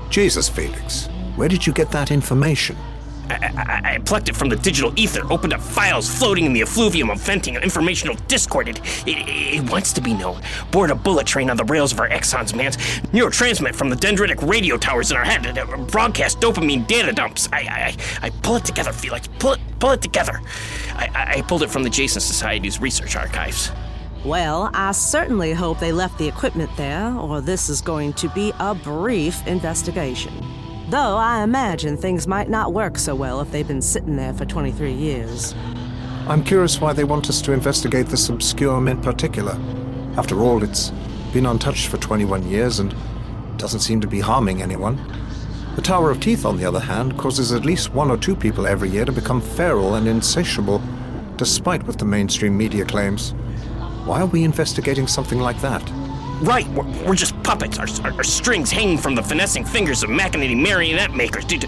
Jesus, 0.09 0.49
Felix, 0.49 1.09
where 1.35 1.49
did 1.49 1.67
you 1.67 1.73
get 1.73 1.91
that 1.91 2.13
information? 2.13 2.77
I, 3.31 3.83
I, 3.85 3.95
I, 3.95 3.99
plucked 3.99 4.29
it 4.29 4.37
from 4.37 4.49
the 4.49 4.57
digital 4.57 4.93
ether, 4.99 5.31
opened 5.33 5.53
up 5.53 5.61
files 5.61 6.09
floating 6.09 6.45
in 6.45 6.53
the 6.53 6.63
effluvium 6.63 7.11
of 7.11 7.21
venting, 7.21 7.55
informational 7.57 8.17
discord. 8.27 8.69
It, 8.69 8.81
it, 9.07 9.29
it, 9.29 9.71
wants 9.71 9.93
to 9.95 10.01
be 10.01 10.15
known. 10.15 10.43
Board 10.71 10.91
a 10.91 10.95
bullet 10.95 11.27
train 11.27 11.51
on 11.51 11.57
the 11.57 11.65
rails 11.65 11.93
of 11.93 12.01
our 12.01 12.09
axons, 12.09 12.55
man. 12.55 12.73
Neurotransmit 13.13 13.75
from 13.75 13.91
the 13.91 13.97
dendritic 13.97 14.47
radio 14.47 14.77
towers 14.77 15.11
in 15.11 15.17
our 15.17 15.25
head. 15.25 15.57
Uh, 15.57 15.77
broadcast 15.85 16.41
dopamine 16.41 16.87
data 16.87 17.13
dumps. 17.13 17.49
I, 17.53 17.97
I, 18.23 18.27
I 18.27 18.31
pull 18.31 18.57
it 18.57 18.65
together, 18.65 18.93
Felix. 18.93 19.29
Pull 19.39 19.53
it, 19.53 19.61
pull 19.79 19.93
it 19.93 20.03
together. 20.03 20.41
I, 20.95 21.35
I 21.37 21.43
pulled 21.43 21.63
it 21.63 21.71
from 21.71 21.83
the 21.83 21.91
Jason 21.91 22.21
Society's 22.21 22.81
research 22.81 23.17
archives. 23.17 23.71
Well, 24.25 24.71
I 24.75 24.93
certainly 24.93 25.55
hope 25.55 25.79
they 25.79 25.93
left 25.93 26.19
the 26.19 26.29
equipment 26.29 26.71
there, 26.77 27.11
or 27.17 27.41
this 27.41 27.71
is 27.71 27.81
going 27.81 28.13
to 28.15 28.29
be 28.31 28.53
a 28.59 28.75
brief 28.75 29.47
investigation. 29.47 30.33
Though 30.91 31.17
I 31.17 31.45
imagine 31.45 31.97
things 31.97 32.27
might 32.27 32.49
not 32.49 32.73
work 32.73 32.99
so 32.99 33.15
well 33.15 33.41
if 33.41 33.53
they've 33.53 33.67
been 33.67 33.81
sitting 33.81 34.17
there 34.17 34.35
for 34.35 34.45
23 34.45 34.91
years. 34.91 35.55
I'm 36.27 36.43
curious 36.43 36.81
why 36.81 36.93
they 36.93 37.05
want 37.05 37.29
us 37.29 37.41
to 37.43 37.53
investigate 37.53 38.07
this 38.07 38.29
obscure 38.29 38.85
in 38.89 39.01
particular. 39.01 39.57
After 40.17 40.41
all, 40.41 40.65
it's 40.65 40.91
been 41.33 41.47
untouched 41.47 41.87
for 41.87 41.97
21 41.99 42.49
years 42.49 42.81
and 42.81 42.93
doesn't 43.57 43.81
seem 43.81 44.01
to 44.01 44.09
be 44.09 44.19
harming 44.19 44.63
anyone. 44.63 44.99
The 45.77 45.83
Tower 45.83 46.11
of 46.11 46.19
Teeth, 46.19 46.45
on 46.45 46.57
the 46.57 46.65
other 46.65 46.81
hand, 46.81 47.17
causes 47.17 47.53
at 47.53 47.65
least 47.65 47.95
one 47.95 48.11
or 48.11 48.17
two 48.17 48.35
people 48.35 48.67
every 48.67 48.91
year 48.91 49.05
to 49.05 49.13
become 49.13 49.41
feral 49.41 49.95
and 49.95 50.09
insatiable, 50.09 50.83
despite 51.37 51.85
what 51.85 52.01
the 52.01 52.05
mainstream 52.05 52.59
media 52.59 52.85
claims. 52.85 53.31
Why 54.07 54.23
are 54.23 54.27
we 54.27 54.43
investigating 54.43 55.07
something 55.07 55.39
like 55.39 55.61
that? 55.61 55.89
Right, 56.41 56.67
we're, 56.69 56.87
we're 57.05 57.15
just 57.15 57.41
puppets, 57.43 57.79
our, 57.79 57.87
our, 58.03 58.17
our, 58.17 58.25
strings 58.25 58.71
hanging 58.71 58.97
from 58.97 59.15
the 59.15 59.23
finessing 59.23 59.63
fingers 59.63 60.03
of 60.03 60.09
machinating 60.09 60.63
marionette 60.63 61.13
makers. 61.13 61.45
Do, 61.45 61.59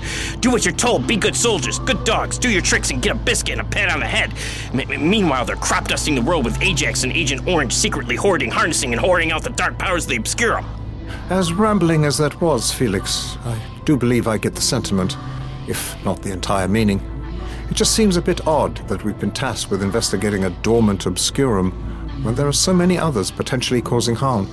do 0.41 0.51
what 0.51 0.65
you're 0.65 0.73
told, 0.73 1.07
be 1.07 1.17
good 1.17 1.37
soldiers, 1.37 1.79
good 1.79 2.03
dogs, 2.05 2.39
do 2.39 2.49
your 2.49 2.63
tricks 2.63 2.91
and 2.91 3.03
get 3.03 3.13
a 3.13 3.19
biscuit 3.19 3.59
and 3.59 3.67
a 3.67 3.71
pat 3.71 3.91
on 3.91 4.01
the 4.01 4.07
head. 4.07 4.33
M- 4.73 5.11
meanwhile, 5.11 5.45
they're 5.45 5.57
crop 5.57 5.89
dusting 5.89 6.15
the 6.15 6.23
world 6.23 6.47
with 6.47 6.59
Ajax 6.63 7.05
and 7.05 7.13
Agent 7.13 7.47
Orange 7.47 7.75
secretly 7.75 8.17
hoarding, 8.17 8.51
harnessing, 8.51 8.93
and 8.93 9.01
hoarding 9.01 9.31
out 9.31 9.43
the 9.43 9.51
dark 9.51 9.77
powers 9.77 10.05
of 10.05 10.11
the 10.11 10.17
Obscurum. 10.17 10.65
As 11.29 11.53
rambling 11.53 12.07
as 12.07 12.17
that 12.17 12.41
was, 12.41 12.73
Felix, 12.73 13.37
I 13.45 13.61
do 13.85 13.99
believe 13.99 14.27
I 14.27 14.39
get 14.39 14.55
the 14.55 14.63
sentiment, 14.63 15.19
if 15.69 16.03
not 16.03 16.23
the 16.23 16.33
entire 16.33 16.67
meaning. 16.67 16.99
It 17.69 17.75
just 17.75 17.95
seems 17.95 18.17
a 18.17 18.23
bit 18.23 18.47
odd 18.47 18.77
that 18.89 19.05
we've 19.05 19.19
been 19.19 19.33
tasked 19.33 19.71
with 19.71 19.83
investigating 19.83 20.45
a 20.45 20.51
dormant 20.51 21.05
Obscurum 21.05 21.73
when 22.23 22.37
there 22.37 22.47
are 22.47 22.53
so 22.53 22.73
many 22.73 22.97
others 22.97 23.31
potentially 23.31 23.83
causing 23.83 24.15
harm. 24.15 24.49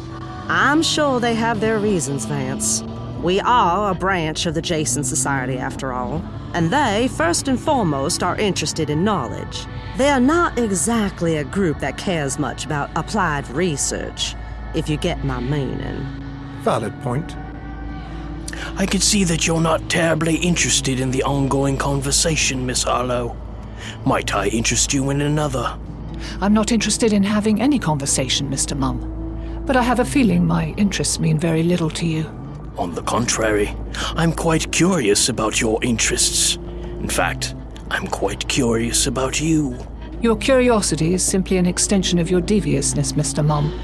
I'm 0.51 0.81
sure 0.81 1.19
they 1.19 1.35
have 1.35 1.59
their 1.59 1.77
reasons, 1.77 2.25
Vance. 2.25 2.81
We 3.21 3.39
are 3.41 3.91
a 3.91 3.93
branch 3.93 4.47
of 4.47 4.55
the 4.55 4.63
Jason 4.63 5.03
Society, 5.03 5.59
after 5.59 5.93
all, 5.93 6.23
and 6.55 6.71
they, 6.71 7.07
first 7.07 7.47
and 7.47 7.59
foremost, 7.59 8.23
are 8.23 8.35
interested 8.35 8.89
in 8.89 9.03
knowledge. 9.03 9.67
They're 9.97 10.19
not 10.19 10.57
exactly 10.57 11.37
a 11.37 11.43
group 11.43 11.77
that 11.81 11.99
cares 11.99 12.39
much 12.39 12.65
about 12.65 12.89
applied 12.95 13.47
research, 13.49 14.33
if 14.73 14.89
you 14.89 14.97
get 14.97 15.23
my 15.23 15.39
meaning. 15.39 16.03
Valid 16.61 16.99
point. 17.03 17.35
I 18.75 18.87
can 18.87 19.01
see 19.01 19.23
that 19.25 19.45
you're 19.45 19.61
not 19.61 19.87
terribly 19.87 20.37
interested 20.37 20.99
in 20.99 21.11
the 21.11 21.21
ongoing 21.21 21.77
conversation, 21.77 22.65
Miss 22.65 22.81
Harlowe. 22.81 23.37
Might 24.03 24.33
I 24.33 24.47
interest 24.47 24.93
you 24.93 25.11
in 25.11 25.21
another? 25.21 25.77
I'm 26.41 26.55
not 26.55 26.71
interested 26.71 27.13
in 27.13 27.21
having 27.21 27.61
any 27.61 27.77
conversation, 27.77 28.49
Mr. 28.49 28.75
Mum 28.75 29.18
but 29.69 29.77
I 29.77 29.83
have 29.83 29.99
a 29.99 30.03
feeling 30.05 30.47
my 30.47 30.73
interests 30.77 31.19
mean 31.19 31.37
very 31.37 31.61
little 31.61 31.91
to 31.91 32.03
you. 32.03 32.23
On 32.79 32.95
the 32.95 33.03
contrary, 33.03 33.75
I'm 34.15 34.33
quite 34.33 34.71
curious 34.71 35.29
about 35.29 35.61
your 35.61 35.77
interests. 35.83 36.55
In 36.55 37.07
fact, 37.07 37.53
I'm 37.91 38.07
quite 38.07 38.47
curious 38.47 39.05
about 39.05 39.39
you. 39.39 39.77
Your 40.23 40.37
curiosity 40.37 41.13
is 41.13 41.23
simply 41.23 41.57
an 41.57 41.67
extension 41.67 42.17
of 42.17 42.31
your 42.31 42.41
deviousness, 42.41 43.11
Mr. 43.11 43.45
Mum, 43.45 43.79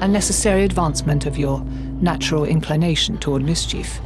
a 0.00 0.08
necessary 0.08 0.64
advancement 0.64 1.24
of 1.24 1.38
your 1.38 1.60
natural 2.00 2.44
inclination 2.44 3.16
toward 3.16 3.44
mischief. 3.44 4.00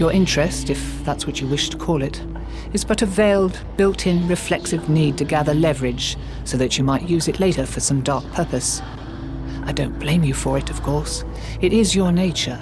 Your 0.00 0.10
interest, 0.10 0.68
if 0.68 1.04
that's 1.04 1.28
what 1.28 1.40
you 1.40 1.46
wish 1.46 1.68
to 1.68 1.76
call 1.76 2.02
it, 2.02 2.20
is 2.72 2.84
but 2.84 3.02
a 3.02 3.06
veiled, 3.06 3.56
built 3.76 4.08
in, 4.08 4.26
reflexive 4.26 4.88
need 4.88 5.16
to 5.18 5.24
gather 5.24 5.54
leverage 5.54 6.16
so 6.42 6.56
that 6.56 6.76
you 6.76 6.82
might 6.82 7.08
use 7.08 7.28
it 7.28 7.38
later 7.38 7.64
for 7.66 7.78
some 7.78 8.02
dark 8.02 8.24
purpose. 8.32 8.82
I 9.66 9.72
don't 9.72 9.98
blame 9.98 10.22
you 10.22 10.32
for 10.32 10.56
it, 10.56 10.70
of 10.70 10.82
course. 10.82 11.24
It 11.60 11.72
is 11.72 11.94
your 11.94 12.12
nature, 12.12 12.58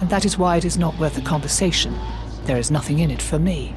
and 0.00 0.10
that 0.10 0.24
is 0.24 0.36
why 0.36 0.58
it 0.58 0.64
is 0.64 0.76
not 0.76 0.98
worth 0.98 1.16
a 1.16 1.22
conversation. 1.22 1.98
There 2.44 2.58
is 2.58 2.70
nothing 2.70 2.98
in 2.98 3.10
it 3.10 3.22
for 3.22 3.38
me. 3.38 3.74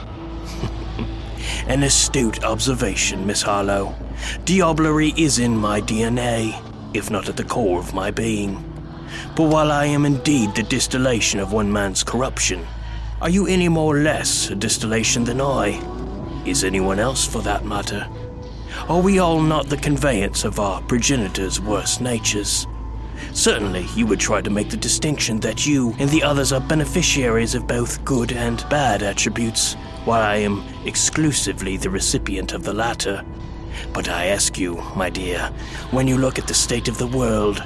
An 1.67 1.83
astute 1.83 2.43
observation, 2.43 3.25
Miss 3.25 3.41
Harlowe. 3.41 3.95
Diablerie 4.43 5.17
is 5.17 5.39
in 5.39 5.55
my 5.55 5.79
DNA, 5.79 6.61
if 6.93 7.09
not 7.09 7.29
at 7.29 7.37
the 7.37 7.43
core 7.45 7.79
of 7.79 7.93
my 7.93 8.11
being. 8.11 8.61
But 9.35 9.49
while 9.49 9.71
I 9.71 9.85
am 9.85 10.05
indeed 10.05 10.53
the 10.53 10.63
distillation 10.63 11.39
of 11.39 11.53
one 11.53 11.71
man's 11.71 12.03
corruption, 12.03 12.65
are 13.21 13.29
you 13.29 13.47
any 13.47 13.69
more 13.69 13.95
or 13.95 14.01
less 14.01 14.49
a 14.49 14.55
distillation 14.55 15.23
than 15.23 15.39
I? 15.39 15.81
Is 16.45 16.63
anyone 16.63 16.99
else, 16.99 17.25
for 17.25 17.41
that 17.43 17.65
matter? 17.65 18.07
Are 18.87 19.01
we 19.01 19.19
all 19.19 19.41
not 19.41 19.67
the 19.67 19.77
conveyance 19.77 20.43
of 20.43 20.59
our 20.59 20.81
progenitors' 20.83 21.59
worst 21.59 22.01
natures? 22.01 22.67
Certainly, 23.33 23.87
you 23.95 24.05
would 24.05 24.19
try 24.19 24.41
to 24.41 24.49
make 24.49 24.69
the 24.69 24.77
distinction 24.77 25.39
that 25.39 25.65
you 25.65 25.95
and 25.97 26.09
the 26.09 26.23
others 26.23 26.51
are 26.51 26.61
beneficiaries 26.61 27.55
of 27.55 27.67
both 27.67 28.03
good 28.05 28.31
and 28.31 28.63
bad 28.69 29.01
attributes, 29.01 29.73
while 30.05 30.21
I 30.21 30.35
am 30.37 30.63
exclusively 30.85 31.77
the 31.77 31.89
recipient 31.89 32.53
of 32.53 32.63
the 32.63 32.73
latter. 32.73 33.25
But 33.93 34.07
I 34.07 34.27
ask 34.27 34.57
you, 34.59 34.75
my 34.95 35.09
dear, 35.09 35.51
when 35.91 36.07
you 36.07 36.17
look 36.17 36.37
at 36.37 36.47
the 36.47 36.53
state 36.53 36.87
of 36.87 36.97
the 36.97 37.07
world, 37.07 37.59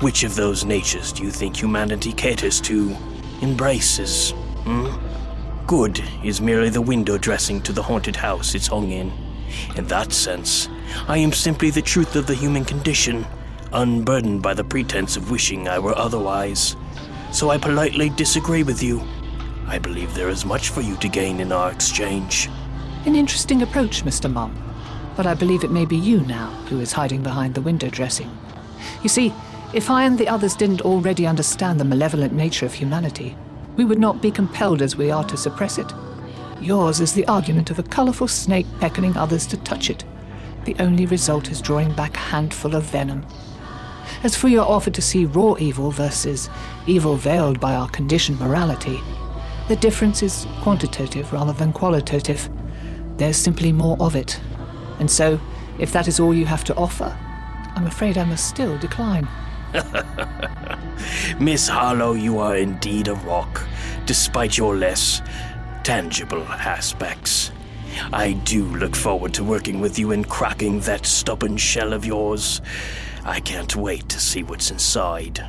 which 0.00 0.22
of 0.22 0.34
those 0.34 0.64
natures 0.64 1.12
do 1.12 1.24
you 1.24 1.30
think 1.30 1.56
humanity 1.56 2.12
caters 2.12 2.60
to, 2.62 2.94
embraces? 3.42 4.32
Hmm? 4.64 4.88
Good 5.66 6.02
is 6.22 6.40
merely 6.40 6.68
the 6.70 6.82
window 6.82 7.18
dressing 7.18 7.60
to 7.62 7.72
the 7.72 7.82
haunted 7.82 8.16
house 8.16 8.54
it's 8.54 8.68
hung 8.68 8.90
in. 8.90 9.12
In 9.76 9.86
that 9.86 10.12
sense, 10.12 10.68
I 11.06 11.18
am 11.18 11.32
simply 11.32 11.70
the 11.70 11.82
truth 11.82 12.16
of 12.16 12.26
the 12.26 12.34
human 12.34 12.64
condition, 12.64 13.26
unburdened 13.72 14.42
by 14.42 14.54
the 14.54 14.64
pretense 14.64 15.16
of 15.16 15.30
wishing 15.30 15.68
I 15.68 15.78
were 15.78 15.96
otherwise. 15.96 16.76
So 17.32 17.50
I 17.50 17.58
politely 17.58 18.10
disagree 18.10 18.62
with 18.62 18.82
you. 18.82 19.02
I 19.66 19.78
believe 19.78 20.14
there 20.14 20.30
is 20.30 20.44
much 20.44 20.70
for 20.70 20.80
you 20.80 20.96
to 20.96 21.08
gain 21.08 21.40
in 21.40 21.52
our 21.52 21.70
exchange. 21.70 22.48
An 23.04 23.14
interesting 23.14 23.62
approach, 23.62 24.04
Mr. 24.04 24.32
Mum. 24.32 24.56
But 25.16 25.26
I 25.26 25.34
believe 25.34 25.64
it 25.64 25.70
may 25.70 25.84
be 25.84 25.96
you 25.96 26.20
now 26.20 26.50
who 26.68 26.80
is 26.80 26.92
hiding 26.92 27.22
behind 27.22 27.54
the 27.54 27.60
window 27.60 27.90
dressing. 27.90 28.30
You 29.02 29.08
see, 29.08 29.32
if 29.74 29.90
I 29.90 30.04
and 30.04 30.16
the 30.16 30.28
others 30.28 30.54
didn't 30.54 30.80
already 30.80 31.26
understand 31.26 31.78
the 31.78 31.84
malevolent 31.84 32.32
nature 32.32 32.64
of 32.64 32.72
humanity, 32.72 33.36
we 33.76 33.84
would 33.84 33.98
not 33.98 34.22
be 34.22 34.30
compelled 34.30 34.80
as 34.80 34.96
we 34.96 35.10
are 35.10 35.24
to 35.24 35.36
suppress 35.36 35.76
it. 35.76 35.92
Yours 36.60 37.00
is 37.00 37.12
the 37.12 37.26
argument 37.26 37.70
of 37.70 37.78
a 37.78 37.84
colourful 37.84 38.28
snake 38.28 38.66
beckoning 38.80 39.16
others 39.16 39.46
to 39.46 39.56
touch 39.58 39.90
it. 39.90 40.04
The 40.64 40.74
only 40.80 41.06
result 41.06 41.50
is 41.50 41.62
drawing 41.62 41.92
back 41.92 42.16
a 42.16 42.20
handful 42.20 42.74
of 42.74 42.84
venom. 42.84 43.24
As 44.24 44.36
for 44.36 44.48
your 44.48 44.64
offer 44.68 44.90
to 44.90 45.02
see 45.02 45.24
raw 45.24 45.54
evil 45.58 45.90
versus 45.90 46.50
evil 46.86 47.14
veiled 47.16 47.60
by 47.60 47.74
our 47.74 47.88
conditioned 47.88 48.40
morality, 48.40 49.00
the 49.68 49.76
difference 49.76 50.22
is 50.22 50.46
quantitative 50.62 51.32
rather 51.32 51.52
than 51.52 51.72
qualitative. 51.72 52.48
There's 53.18 53.36
simply 53.36 53.70
more 53.70 53.96
of 54.00 54.16
it. 54.16 54.40
And 54.98 55.10
so, 55.10 55.40
if 55.78 55.92
that 55.92 56.08
is 56.08 56.18
all 56.18 56.34
you 56.34 56.46
have 56.46 56.64
to 56.64 56.74
offer, 56.74 57.16
I'm 57.76 57.86
afraid 57.86 58.18
I 58.18 58.24
must 58.24 58.48
still 58.48 58.76
decline. 58.78 59.28
Miss 61.38 61.68
Harlowe, 61.68 62.14
you 62.14 62.38
are 62.38 62.56
indeed 62.56 63.08
a 63.08 63.14
rock, 63.14 63.64
despite 64.06 64.58
your 64.58 64.74
less 64.74 65.22
tangible 65.88 66.42
aspects. 66.42 67.50
I 68.12 68.32
do 68.44 68.66
look 68.76 68.94
forward 68.94 69.32
to 69.32 69.42
working 69.42 69.80
with 69.80 69.98
you 69.98 70.10
in 70.10 70.22
cracking 70.22 70.80
that 70.80 71.06
stubborn 71.06 71.56
shell 71.56 71.94
of 71.94 72.04
yours. 72.04 72.60
I 73.24 73.40
can't 73.40 73.74
wait 73.74 74.06
to 74.10 74.20
see 74.20 74.42
what's 74.42 74.70
inside. 74.70 75.42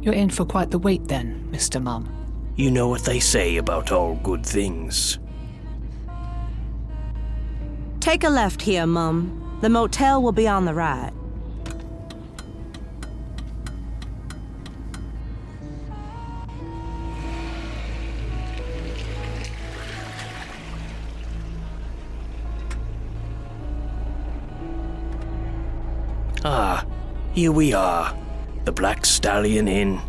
You're 0.00 0.14
in 0.14 0.30
for 0.30 0.44
quite 0.44 0.70
the 0.70 0.78
wait 0.78 1.08
then, 1.08 1.48
Mr. 1.50 1.82
Mum. 1.82 2.08
You 2.54 2.70
know 2.70 2.86
what 2.86 3.02
they 3.02 3.18
say 3.18 3.56
about 3.56 3.90
all 3.90 4.14
good 4.22 4.46
things. 4.46 5.18
Take 7.98 8.22
a 8.22 8.28
left 8.28 8.62
here, 8.62 8.86
Mum. 8.86 9.58
The 9.62 9.68
motel 9.68 10.22
will 10.22 10.30
be 10.30 10.46
on 10.46 10.64
the 10.64 10.74
right. 10.74 11.10
Here 27.36 27.52
we 27.52 27.74
are. 27.74 28.16
The 28.64 28.72
Black 28.72 29.04
Stallion 29.04 29.68
Inn. 29.68 30.00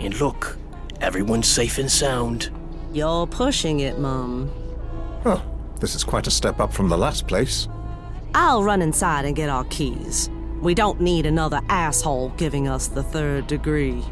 And 0.00 0.20
look, 0.20 0.58
everyone's 1.00 1.48
safe 1.48 1.78
and 1.78 1.90
sound. 1.90 2.50
You're 2.92 3.26
pushing 3.26 3.80
it, 3.80 3.98
Mum. 3.98 4.50
Oh, 5.24 5.42
this 5.80 5.94
is 5.94 6.04
quite 6.04 6.26
a 6.26 6.30
step 6.30 6.60
up 6.60 6.70
from 6.70 6.90
the 6.90 6.98
last 6.98 7.26
place. 7.26 7.68
I'll 8.34 8.62
run 8.62 8.82
inside 8.82 9.24
and 9.24 9.34
get 9.34 9.48
our 9.48 9.64
keys. 9.64 10.28
We 10.60 10.74
don't 10.74 11.00
need 11.00 11.24
another 11.24 11.62
asshole 11.70 12.34
giving 12.36 12.68
us 12.68 12.88
the 12.88 13.02
third 13.02 13.46
degree. 13.46 14.04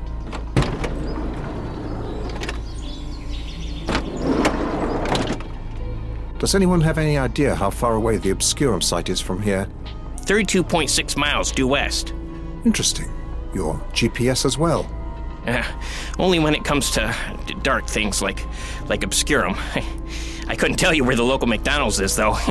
Does 6.39 6.55
anyone 6.55 6.81
have 6.81 6.97
any 6.97 7.19
idea 7.19 7.55
how 7.55 7.69
far 7.69 7.97
away 7.97 8.17
the 8.17 8.31
Obscurum 8.31 8.81
site 8.81 9.11
is 9.11 9.21
from 9.21 9.43
here? 9.43 9.69
32.6 10.23 11.17
miles 11.19 11.53
due 11.53 11.69
west. 11.69 12.15
Interesting. 12.67 13.09
Your 13.55 13.75
GPS 13.93 14.45
as 14.45 14.59
well. 14.59 14.91
Uh, 15.47 15.63
only 16.19 16.41
when 16.41 16.53
it 16.53 16.65
comes 16.65 16.91
to 16.91 17.15
dark 17.63 17.87
things 17.87 18.21
like 18.21 18.45
like 18.89 19.05
Obscurum. 19.05 19.55
I 20.49 20.57
couldn't 20.57 20.77
tell 20.77 20.93
you 20.93 21.05
where 21.05 21.15
the 21.15 21.23
local 21.23 21.47
McDonald's 21.47 22.01
is, 22.01 22.17
though. 22.17 22.37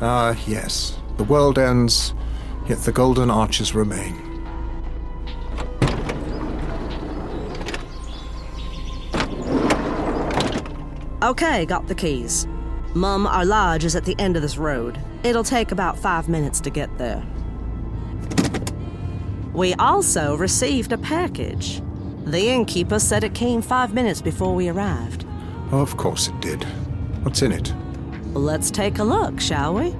Ah, 0.00 0.38
yes. 0.46 0.96
The 1.16 1.24
world 1.24 1.58
ends, 1.58 2.14
yet 2.68 2.78
the 2.78 2.92
golden 2.92 3.32
arches 3.32 3.74
remain. 3.74 4.14
Okay, 11.20 11.66
got 11.66 11.88
the 11.88 11.96
keys. 11.96 12.46
Mum, 12.94 13.26
our 13.26 13.44
lodge 13.44 13.84
is 13.84 13.96
at 13.96 14.04
the 14.04 14.14
end 14.20 14.36
of 14.36 14.42
this 14.42 14.56
road. 14.56 15.00
It'll 15.24 15.42
take 15.42 15.72
about 15.72 15.98
five 15.98 16.28
minutes 16.28 16.60
to 16.60 16.70
get 16.70 16.96
there. 16.96 17.26
We 19.58 19.74
also 19.74 20.36
received 20.36 20.92
a 20.92 20.98
package. 20.98 21.82
The 22.26 22.48
innkeeper 22.48 23.00
said 23.00 23.24
it 23.24 23.34
came 23.34 23.60
five 23.60 23.92
minutes 23.92 24.22
before 24.22 24.54
we 24.54 24.68
arrived. 24.68 25.26
Of 25.72 25.96
course 25.96 26.28
it 26.28 26.40
did. 26.40 26.62
What's 27.24 27.42
in 27.42 27.50
it? 27.50 27.74
Let's 28.34 28.70
take 28.70 29.00
a 29.00 29.02
look, 29.02 29.40
shall 29.40 29.74
we? 29.74 29.96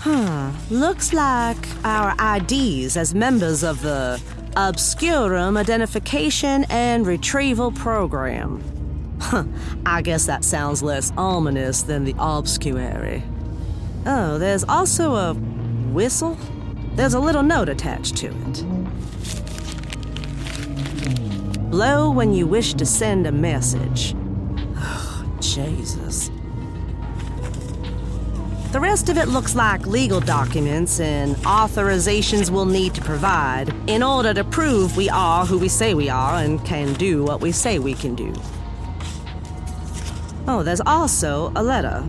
Huh. 0.00 0.52
Looks 0.68 1.14
like 1.14 1.56
our 1.82 2.14
IDs 2.36 2.98
as 2.98 3.14
members 3.14 3.62
of 3.62 3.80
the 3.80 4.20
Obscurum 4.56 5.56
Identification 5.56 6.64
and 6.70 7.06
Retrieval 7.06 7.72
Program. 7.72 8.62
Huh, 9.20 9.44
I 9.84 10.00
guess 10.02 10.26
that 10.26 10.44
sounds 10.44 10.82
less 10.82 11.12
ominous 11.16 11.82
than 11.82 12.04
the 12.04 12.14
obscuary. 12.18 13.22
Oh, 14.06 14.38
there's 14.38 14.64
also 14.64 15.14
a 15.16 15.34
whistle? 15.34 16.38
There's 16.94 17.14
a 17.14 17.20
little 17.20 17.42
note 17.42 17.68
attached 17.68 18.16
to 18.18 18.26
it. 18.26 18.64
Blow 21.70 22.10
when 22.10 22.32
you 22.32 22.46
wish 22.46 22.74
to 22.74 22.86
send 22.86 23.26
a 23.26 23.32
message. 23.32 24.14
Oh, 24.76 25.36
Jesus. 25.40 26.30
The 28.74 28.80
rest 28.80 29.08
of 29.08 29.18
it 29.18 29.28
looks 29.28 29.54
like 29.54 29.86
legal 29.86 30.18
documents 30.18 30.98
and 30.98 31.36
authorizations 31.44 32.50
we'll 32.50 32.66
need 32.66 32.92
to 32.96 33.02
provide 33.02 33.72
in 33.86 34.02
order 34.02 34.34
to 34.34 34.42
prove 34.42 34.96
we 34.96 35.08
are 35.08 35.46
who 35.46 35.58
we 35.60 35.68
say 35.68 35.94
we 35.94 36.08
are 36.08 36.42
and 36.42 36.62
can 36.64 36.92
do 36.94 37.22
what 37.22 37.40
we 37.40 37.52
say 37.52 37.78
we 37.78 37.94
can 37.94 38.16
do. 38.16 38.34
Oh, 40.48 40.64
there's 40.64 40.80
also 40.80 41.52
a 41.54 41.62
letter. 41.62 42.02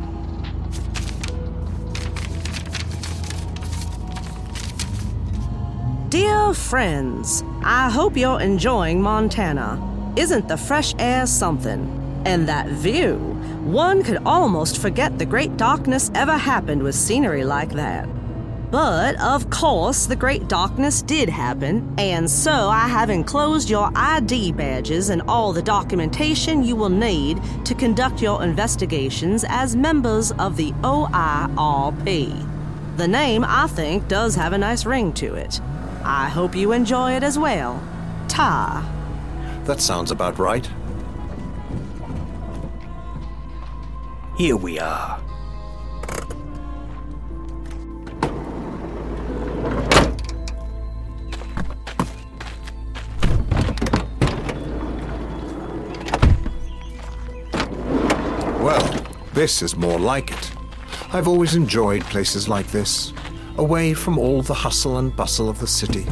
Dear 6.10 6.56
friends, 6.56 7.44
I 7.62 7.92
hope 7.92 8.18
you're 8.18 8.42
enjoying 8.42 9.04
Montana. 9.04 9.80
Isn't 10.16 10.48
the 10.48 10.58
fresh 10.58 10.96
air 10.98 11.28
something? 11.28 12.24
And 12.26 12.50
that 12.50 12.66
view, 12.70 13.35
one 13.66 14.04
could 14.04 14.20
almost 14.26 14.78
forget 14.78 15.18
the 15.18 15.26
great 15.26 15.58
darkness 15.58 16.12
ever 16.14 16.38
happened 16.38 16.84
with 16.84 16.94
scenery 16.94 17.44
like 17.44 17.72
that. 17.72 18.08
But, 18.70 19.20
of 19.20 19.50
course, 19.50 20.06
the 20.06 20.16
great 20.16 20.48
darkness 20.48 21.02
did 21.02 21.30
happen, 21.30 21.96
and 21.98 22.30
so 22.30 22.52
I 22.52 22.88
have 22.88 23.10
enclosed 23.10 23.70
your 23.70 23.90
ID 23.96 24.52
badges 24.52 25.10
and 25.10 25.24
all 25.28 25.52
the 25.52 25.64
documentation 25.64 26.64
you 26.64 26.76
will 26.76 26.90
need 26.90 27.42
to 27.66 27.74
conduct 27.74 28.22
your 28.22 28.44
investigations 28.44 29.44
as 29.48 29.76
members 29.76 30.32
of 30.34 30.58
the 30.58 30.72
OIRP. 30.84 32.48
The 32.98 33.08
name, 33.08 33.44
I 33.48 33.68
think, 33.68 34.08
does 34.08 34.36
have 34.36 34.54
a 34.54 34.58
nice 34.60 34.86
ring 34.86 35.12
to 35.14 35.34
it. 35.34 35.60
I 36.04 36.30
hope 36.30 36.56
you 36.56 36.72
enjoy 36.72 37.14
it 37.14 37.24
as 37.24 37.40
well. 37.40 37.82
Ta. 38.28 38.88
That 39.64 39.82
sounds 39.82 40.12
about 40.12 40.38
right. 40.38 40.70
Here 44.38 44.58
we 44.58 44.78
are. 44.80 45.22
Well, 58.60 59.06
this 59.34 59.62
is 59.62 59.78
more 59.78 59.98
like 59.98 60.32
it. 60.32 60.52
I've 61.14 61.30
always 61.30 61.56
enjoyed 61.56 62.04
places 62.04 62.50
like 62.50 62.68
this, 62.68 63.14
away 63.58 63.94
from 63.94 64.18
all 64.18 64.42
the 64.42 64.54
hustle 64.54 64.98
and 64.98 65.16
bustle 65.16 65.48
of 65.48 65.60
the 65.60 65.68
city. 65.68 66.06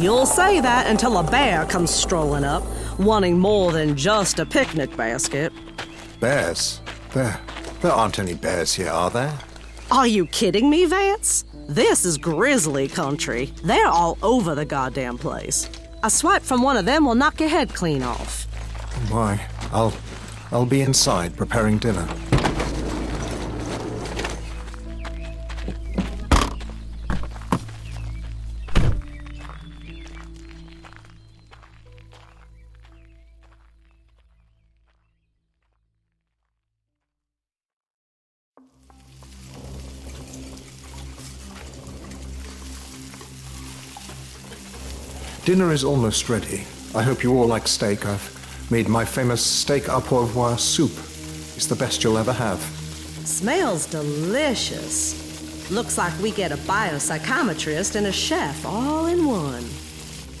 You'll 0.00 0.24
say 0.24 0.60
that 0.60 0.86
until 0.86 1.18
a 1.18 1.30
bear 1.30 1.66
comes 1.66 1.90
strolling 1.90 2.44
up, 2.44 2.64
wanting 2.98 3.38
more 3.38 3.70
than 3.70 3.98
just 3.98 4.38
a 4.38 4.46
picnic 4.46 4.96
basket. 4.96 5.52
Bears? 6.20 6.80
There, 7.12 7.40
there 7.80 7.92
aren't 7.92 8.18
any 8.18 8.34
bears 8.34 8.74
here, 8.74 8.90
are 8.90 9.10
there? 9.10 9.38
Are 9.90 10.06
you 10.06 10.26
kidding 10.26 10.70
me, 10.70 10.86
Vance? 10.86 11.44
This 11.68 12.04
is 12.04 12.18
grizzly 12.18 12.88
country. 12.88 13.52
They're 13.64 13.86
all 13.86 14.18
over 14.22 14.54
the 14.54 14.64
goddamn 14.64 15.18
place. 15.18 15.68
A 16.02 16.10
swipe 16.10 16.42
from 16.42 16.62
one 16.62 16.76
of 16.76 16.84
them 16.84 17.04
will 17.04 17.14
knock 17.14 17.40
your 17.40 17.48
head 17.48 17.74
clean 17.74 18.02
off. 18.02 18.44
Why, 19.10 19.44
I'll, 19.72 19.92
I'll 20.52 20.66
be 20.66 20.82
inside 20.82 21.36
preparing 21.36 21.78
dinner. 21.78 22.06
Dinner 45.50 45.72
is 45.72 45.82
almost 45.82 46.28
ready. 46.28 46.64
I 46.94 47.02
hope 47.02 47.24
you 47.24 47.34
all 47.34 47.48
like 47.48 47.66
steak. 47.66 48.06
I've 48.06 48.70
made 48.70 48.88
my 48.88 49.04
famous 49.04 49.44
steak 49.44 49.88
au 49.88 50.00
poivre 50.00 50.56
soup. 50.56 50.92
It's 51.56 51.66
the 51.66 51.74
best 51.74 52.04
you'll 52.04 52.18
ever 52.18 52.32
have. 52.32 52.60
Smells 53.24 53.86
delicious. 53.86 55.68
Looks 55.68 55.98
like 55.98 56.12
we 56.22 56.30
get 56.30 56.52
a 56.52 56.56
biopsychometrist 56.56 57.96
and 57.96 58.06
a 58.06 58.12
chef 58.12 58.64
all 58.64 59.06
in 59.06 59.26
one. 59.26 59.64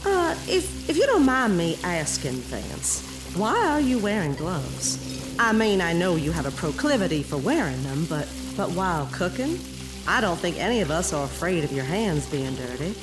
Uh, 0.06 0.36
if, 0.46 0.88
if 0.88 0.96
you 0.96 1.06
don't 1.06 1.26
mind 1.26 1.58
me 1.58 1.76
asking, 1.82 2.34
Vance, 2.46 3.02
why 3.34 3.66
are 3.66 3.80
you 3.80 3.98
wearing 3.98 4.34
gloves? 4.36 5.34
I 5.40 5.52
mean, 5.52 5.80
I 5.80 5.92
know 5.92 6.14
you 6.14 6.30
have 6.30 6.46
a 6.46 6.52
proclivity 6.52 7.24
for 7.24 7.36
wearing 7.36 7.82
them, 7.82 8.06
but, 8.08 8.28
but 8.56 8.70
while 8.70 9.08
cooking? 9.10 9.58
I 10.06 10.20
don't 10.20 10.38
think 10.38 10.56
any 10.60 10.82
of 10.82 10.92
us 10.92 11.12
are 11.12 11.24
afraid 11.24 11.64
of 11.64 11.72
your 11.72 11.84
hands 11.84 12.30
being 12.30 12.54
dirty. 12.54 12.94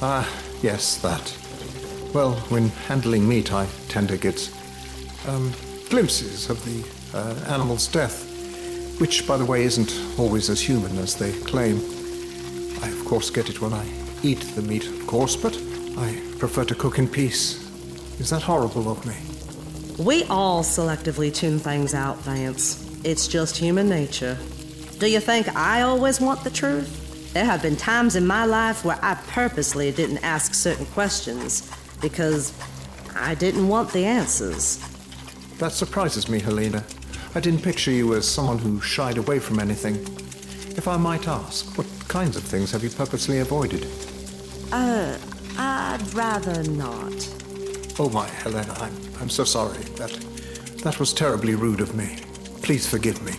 Ah, 0.00 0.26
yes, 0.64 0.96
that. 1.02 1.36
Well, 2.14 2.36
when 2.48 2.70
handling 2.88 3.28
meat, 3.28 3.52
I 3.52 3.66
tend 3.88 4.08
to 4.08 4.16
get 4.16 4.50
um, 5.28 5.52
glimpses 5.90 6.48
of 6.48 6.64
the 6.64 6.82
uh, 7.12 7.52
animal's 7.52 7.86
death, 7.86 8.98
which, 8.98 9.26
by 9.26 9.36
the 9.36 9.44
way, 9.44 9.64
isn't 9.64 9.94
always 10.18 10.48
as 10.48 10.62
human 10.62 10.96
as 10.96 11.16
they 11.16 11.32
claim. 11.40 11.76
I, 12.82 12.88
of 12.88 13.04
course, 13.04 13.28
get 13.28 13.50
it 13.50 13.60
when 13.60 13.74
I 13.74 13.86
eat 14.22 14.40
the 14.56 14.62
meat, 14.62 14.86
of 14.86 15.06
course, 15.06 15.36
but 15.36 15.54
I 15.98 16.18
prefer 16.38 16.64
to 16.64 16.74
cook 16.74 16.98
in 16.98 17.08
peace. 17.08 17.60
Is 18.18 18.30
that 18.30 18.42
horrible 18.42 18.90
of 18.90 19.04
me? 19.04 19.16
We 20.02 20.24
all 20.24 20.62
selectively 20.62 21.32
tune 21.32 21.58
things 21.58 21.92
out, 21.92 22.16
Vance. 22.20 22.80
It's 23.04 23.28
just 23.28 23.58
human 23.58 23.86
nature. 23.86 24.38
Do 24.98 25.10
you 25.10 25.20
think 25.20 25.54
I 25.54 25.82
always 25.82 26.22
want 26.22 26.42
the 26.42 26.50
truth? 26.50 27.03
There 27.34 27.44
have 27.44 27.62
been 27.62 27.74
times 27.74 28.14
in 28.14 28.28
my 28.28 28.44
life 28.44 28.84
where 28.84 28.98
I 29.02 29.16
purposely 29.26 29.90
didn't 29.90 30.18
ask 30.18 30.54
certain 30.54 30.86
questions 30.86 31.68
because 32.00 32.52
I 33.16 33.34
didn't 33.34 33.66
want 33.66 33.92
the 33.92 34.04
answers. 34.04 34.78
That 35.58 35.72
surprises 35.72 36.28
me, 36.28 36.38
Helena. 36.38 36.84
I 37.34 37.40
didn't 37.40 37.62
picture 37.62 37.90
you 37.90 38.14
as 38.14 38.28
someone 38.28 38.58
who 38.58 38.80
shied 38.80 39.18
away 39.18 39.40
from 39.40 39.58
anything. 39.58 39.96
If 40.76 40.86
I 40.86 40.96
might 40.96 41.26
ask, 41.26 41.76
what 41.76 41.88
kinds 42.06 42.36
of 42.36 42.44
things 42.44 42.70
have 42.70 42.84
you 42.84 42.90
purposely 42.90 43.40
avoided? 43.40 43.84
Uh, 44.70 45.18
I'd 45.58 46.14
rather 46.14 46.62
not. 46.62 47.12
Oh 47.98 48.10
my, 48.10 48.28
Helena, 48.28 48.76
I'm, 48.78 48.96
I'm 49.20 49.28
so 49.28 49.42
sorry. 49.42 49.82
That, 49.96 50.12
that 50.84 51.00
was 51.00 51.12
terribly 51.12 51.56
rude 51.56 51.80
of 51.80 51.96
me. 51.96 52.16
Please 52.62 52.86
forgive 52.86 53.20
me. 53.24 53.32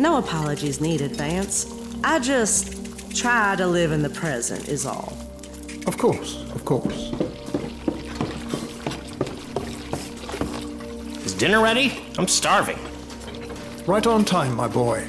No 0.00 0.16
apologies 0.18 0.80
needed, 0.80 1.14
Vance. 1.14 1.72
I 2.02 2.18
just 2.18 2.83
try 3.14 3.54
to 3.56 3.66
live 3.66 3.92
in 3.92 4.02
the 4.02 4.10
present, 4.10 4.68
is 4.68 4.84
all. 4.84 5.16
Of 5.86 5.96
course, 5.96 6.42
of 6.50 6.64
course. 6.64 7.12
Is 11.24 11.34
dinner 11.34 11.62
ready? 11.62 12.04
I'm 12.18 12.28
starving. 12.28 12.78
Right 13.86 14.06
on 14.06 14.24
time, 14.24 14.56
my 14.56 14.68
boy. 14.68 15.08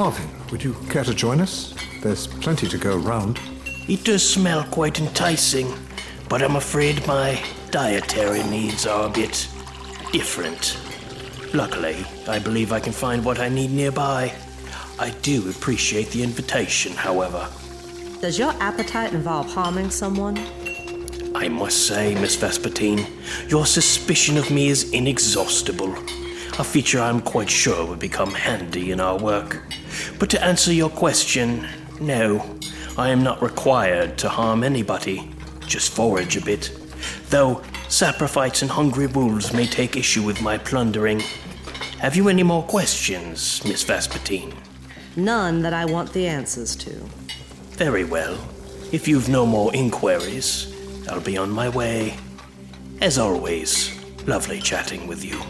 Marvin, 0.00 0.30
would 0.50 0.64
you 0.64 0.72
care 0.88 1.04
to 1.04 1.12
join 1.12 1.42
us? 1.42 1.74
There's 2.00 2.26
plenty 2.26 2.66
to 2.68 2.78
go 2.78 2.96
round. 2.96 3.38
It 3.86 4.02
does 4.02 4.26
smell 4.26 4.64
quite 4.64 4.98
enticing, 4.98 5.70
but 6.26 6.40
I'm 6.40 6.56
afraid 6.56 7.06
my 7.06 7.38
dietary 7.70 8.42
needs 8.44 8.86
are 8.86 9.08
a 9.08 9.10
bit 9.10 9.46
different. 10.10 10.78
Luckily, 11.52 12.02
I 12.26 12.38
believe 12.38 12.72
I 12.72 12.80
can 12.80 12.94
find 12.94 13.22
what 13.22 13.40
I 13.40 13.50
need 13.50 13.72
nearby. 13.72 14.32
I 14.98 15.10
do 15.20 15.50
appreciate 15.50 16.08
the 16.12 16.22
invitation, 16.22 16.92
however. 16.92 17.46
Does 18.22 18.38
your 18.38 18.54
appetite 18.58 19.12
involve 19.12 19.52
harming 19.52 19.90
someone? 19.90 20.38
I 21.34 21.48
must 21.48 21.86
say, 21.86 22.14
Miss 22.14 22.38
Vespertine, 22.38 23.06
your 23.50 23.66
suspicion 23.66 24.38
of 24.38 24.50
me 24.50 24.68
is 24.68 24.90
inexhaustible. 24.92 25.94
A 26.58 26.64
feature 26.64 27.00
I'm 27.00 27.20
quite 27.20 27.48
sure 27.48 27.86
would 27.86 27.98
become 27.98 28.32
handy 28.32 28.90
in 28.90 29.00
our 29.00 29.18
work. 29.18 29.62
But 30.18 30.28
to 30.30 30.44
answer 30.44 30.72
your 30.72 30.90
question, 30.90 31.66
no, 32.00 32.58
I 32.98 33.10
am 33.10 33.22
not 33.22 33.42
required 33.42 34.18
to 34.18 34.28
harm 34.28 34.62
anybody. 34.62 35.32
Just 35.66 35.94
forage 35.94 36.36
a 36.36 36.44
bit. 36.44 36.70
Though 37.30 37.62
saprophytes 37.88 38.62
and 38.62 38.70
hungry 38.70 39.06
wolves 39.06 39.52
may 39.52 39.66
take 39.66 39.96
issue 39.96 40.22
with 40.22 40.42
my 40.42 40.58
plundering. 40.58 41.22
Have 41.98 42.16
you 42.16 42.28
any 42.28 42.42
more 42.42 42.62
questions, 42.62 43.64
Miss 43.64 43.84
Vespertine? 43.84 44.54
None 45.16 45.62
that 45.62 45.72
I 45.72 45.84
want 45.84 46.12
the 46.12 46.26
answers 46.26 46.76
to. 46.76 46.90
Very 47.72 48.04
well. 48.04 48.38
If 48.92 49.08
you've 49.08 49.28
no 49.28 49.46
more 49.46 49.74
inquiries, 49.74 50.74
I'll 51.08 51.20
be 51.20 51.36
on 51.36 51.50
my 51.50 51.68
way. 51.68 52.16
As 53.00 53.18
always, 53.18 53.90
lovely 54.26 54.60
chatting 54.60 55.06
with 55.06 55.24
you. 55.24 55.40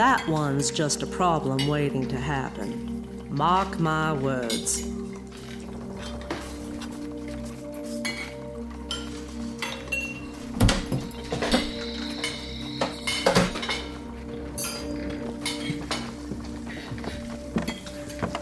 That 0.00 0.26
one's 0.26 0.70
just 0.70 1.02
a 1.02 1.06
problem 1.06 1.68
waiting 1.68 2.08
to 2.08 2.16
happen. 2.16 3.06
Mark 3.28 3.78
my 3.78 4.14
words. 4.14 4.80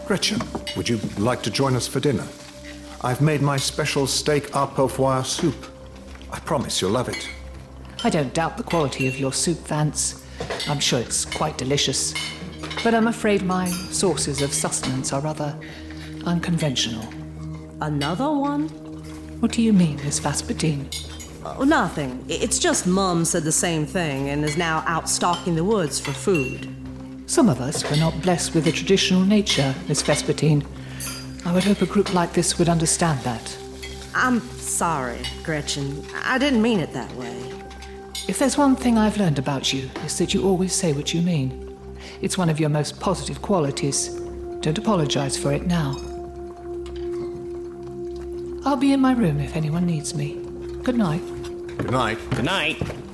Gretchen, 0.06 0.40
would 0.76 0.88
you 0.88 1.00
like 1.18 1.42
to 1.42 1.50
join 1.50 1.74
us 1.74 1.88
for 1.88 1.98
dinner? 1.98 2.24
I've 3.00 3.20
made 3.20 3.42
my 3.42 3.56
special 3.56 4.06
steak 4.06 4.54
au 4.54 4.68
poivre 4.68 5.24
soup. 5.26 5.66
I 6.30 6.38
promise 6.38 6.80
you'll 6.80 6.92
love 6.92 7.08
it. 7.08 7.28
I 8.04 8.10
don't 8.10 8.32
doubt 8.32 8.58
the 8.58 8.62
quality 8.62 9.08
of 9.08 9.18
your 9.18 9.32
soup, 9.32 9.58
Vance. 9.66 10.24
I'm 10.68 10.80
sure 10.80 11.00
it's 11.00 11.24
quite 11.24 11.58
delicious. 11.58 12.14
But 12.84 12.94
I'm 12.94 13.08
afraid 13.08 13.42
my 13.42 13.66
sources 13.66 14.42
of 14.42 14.52
sustenance 14.52 15.12
are 15.12 15.20
rather 15.20 15.58
unconventional. 16.26 17.04
Another 17.80 18.30
one? 18.30 18.68
What 19.40 19.52
do 19.52 19.62
you 19.62 19.72
mean, 19.72 19.96
Miss 20.04 20.20
Vespertine? 20.20 20.86
Oh, 21.44 21.64
nothing. 21.64 22.24
It's 22.28 22.58
just 22.58 22.86
Mum 22.86 23.24
said 23.24 23.44
the 23.44 23.52
same 23.52 23.86
thing 23.86 24.28
and 24.28 24.44
is 24.44 24.56
now 24.56 24.84
out 24.86 25.08
stalking 25.08 25.54
the 25.54 25.64
woods 25.64 25.98
for 26.00 26.12
food. 26.12 26.68
Some 27.26 27.48
of 27.48 27.60
us 27.60 27.88
were 27.88 27.96
not 27.96 28.20
blessed 28.22 28.54
with 28.54 28.66
a 28.66 28.72
traditional 28.72 29.22
nature, 29.22 29.74
Miss 29.86 30.02
Vespertine. 30.02 30.64
I 31.44 31.52
would 31.52 31.64
hope 31.64 31.82
a 31.82 31.86
group 31.86 32.14
like 32.14 32.32
this 32.32 32.58
would 32.58 32.68
understand 32.68 33.20
that. 33.20 33.56
I'm 34.14 34.40
sorry, 34.58 35.20
Gretchen. 35.44 36.04
I 36.24 36.38
didn't 36.38 36.62
mean 36.62 36.80
it 36.80 36.92
that 36.92 37.12
way. 37.14 37.57
If 38.28 38.38
there's 38.38 38.58
one 38.58 38.76
thing 38.76 38.98
I've 38.98 39.16
learned 39.16 39.38
about 39.38 39.72
you, 39.72 39.88
it's 40.04 40.18
that 40.18 40.34
you 40.34 40.44
always 40.44 40.74
say 40.74 40.92
what 40.92 41.14
you 41.14 41.22
mean. 41.22 41.74
It's 42.20 42.36
one 42.36 42.50
of 42.50 42.60
your 42.60 42.68
most 42.68 43.00
positive 43.00 43.40
qualities. 43.40 44.08
Don't 44.60 44.76
apologize 44.76 45.38
for 45.38 45.50
it 45.50 45.66
now. 45.66 45.96
I'll 48.66 48.76
be 48.76 48.92
in 48.92 49.00
my 49.00 49.12
room 49.12 49.40
if 49.40 49.56
anyone 49.56 49.86
needs 49.86 50.14
me. 50.14 50.38
Good 50.82 50.96
night. 50.98 51.22
Good 51.78 51.90
night. 51.90 52.18
Good 52.30 52.44
night. 52.44 53.07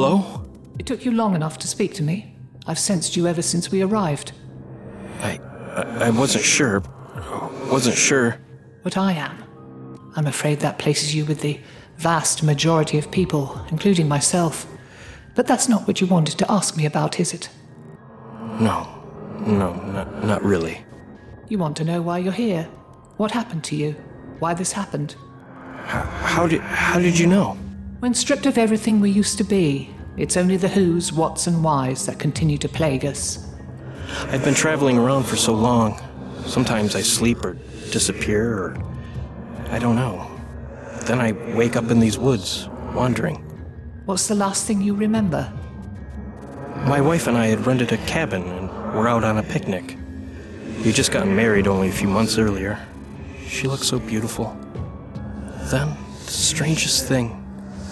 Hello? 0.00 0.44
It 0.78 0.86
took 0.86 1.04
you 1.04 1.10
long 1.10 1.34
enough 1.34 1.58
to 1.58 1.66
speak 1.66 1.92
to 1.94 2.04
me. 2.04 2.36
I've 2.68 2.78
sensed 2.78 3.16
you 3.16 3.26
ever 3.26 3.42
since 3.42 3.72
we 3.72 3.82
arrived. 3.82 4.30
I, 5.22 5.40
I, 5.74 6.10
wasn't 6.10 6.44
sure. 6.44 6.84
Wasn't 7.68 7.96
sure. 7.96 8.38
But 8.84 8.96
I 8.96 9.14
am. 9.14 9.42
I'm 10.14 10.28
afraid 10.28 10.60
that 10.60 10.78
places 10.78 11.16
you 11.16 11.24
with 11.24 11.40
the 11.40 11.58
vast 11.96 12.44
majority 12.44 12.96
of 12.96 13.10
people, 13.10 13.60
including 13.72 14.06
myself. 14.06 14.68
But 15.34 15.48
that's 15.48 15.68
not 15.68 15.88
what 15.88 16.00
you 16.00 16.06
wanted 16.06 16.38
to 16.38 16.48
ask 16.48 16.76
me 16.76 16.86
about, 16.86 17.18
is 17.18 17.34
it? 17.34 17.50
No, 18.60 18.86
no, 19.40 19.74
not, 19.74 20.24
not 20.24 20.44
really. 20.44 20.84
You 21.48 21.58
want 21.58 21.76
to 21.78 21.84
know 21.84 22.02
why 22.02 22.18
you're 22.18 22.32
here? 22.32 22.68
What 23.16 23.32
happened 23.32 23.64
to 23.64 23.74
you? 23.74 23.96
Why 24.38 24.54
this 24.54 24.70
happened? 24.70 25.16
How, 25.86 26.04
how 26.04 26.46
did 26.46 26.60
how 26.60 27.00
did 27.00 27.18
you 27.18 27.26
know? 27.26 27.58
When 28.00 28.14
stripped 28.14 28.46
of 28.46 28.56
everything 28.58 29.00
we 29.00 29.10
used 29.10 29.38
to 29.38 29.44
be, 29.44 29.90
it's 30.16 30.36
only 30.36 30.56
the 30.56 30.68
who's, 30.68 31.12
what's, 31.12 31.48
and 31.48 31.64
why's 31.64 32.06
that 32.06 32.20
continue 32.20 32.56
to 32.58 32.68
plague 32.68 33.04
us. 33.04 33.52
I've 34.28 34.44
been 34.44 34.54
traveling 34.54 34.96
around 34.96 35.24
for 35.24 35.34
so 35.34 35.52
long. 35.52 36.00
Sometimes 36.46 36.94
I 36.94 37.00
sleep 37.00 37.44
or 37.44 37.54
disappear, 37.90 38.56
or 38.56 38.76
I 39.70 39.80
don't 39.80 39.96
know. 39.96 40.30
then 41.06 41.20
I 41.20 41.32
wake 41.56 41.74
up 41.74 41.90
in 41.90 41.98
these 41.98 42.18
woods, 42.18 42.68
wandering. 42.94 43.38
What's 44.04 44.28
the 44.28 44.36
last 44.36 44.64
thing 44.64 44.80
you 44.80 44.94
remember? 44.94 45.52
My 46.86 47.00
wife 47.00 47.26
and 47.26 47.36
I 47.36 47.46
had 47.46 47.66
rented 47.66 47.90
a 47.90 47.96
cabin 48.06 48.42
and 48.42 48.68
were 48.94 49.08
out 49.08 49.24
on 49.24 49.38
a 49.38 49.42
picnic. 49.42 49.96
We'd 50.84 50.94
just 50.94 51.10
gotten 51.10 51.34
married 51.34 51.66
only 51.66 51.88
a 51.88 51.92
few 51.92 52.08
months 52.08 52.38
earlier. 52.38 52.78
She 53.48 53.66
looked 53.66 53.84
so 53.84 53.98
beautiful. 53.98 54.56
Then, 55.64 55.96
the 56.24 56.30
strangest 56.30 57.06
thing 57.06 57.37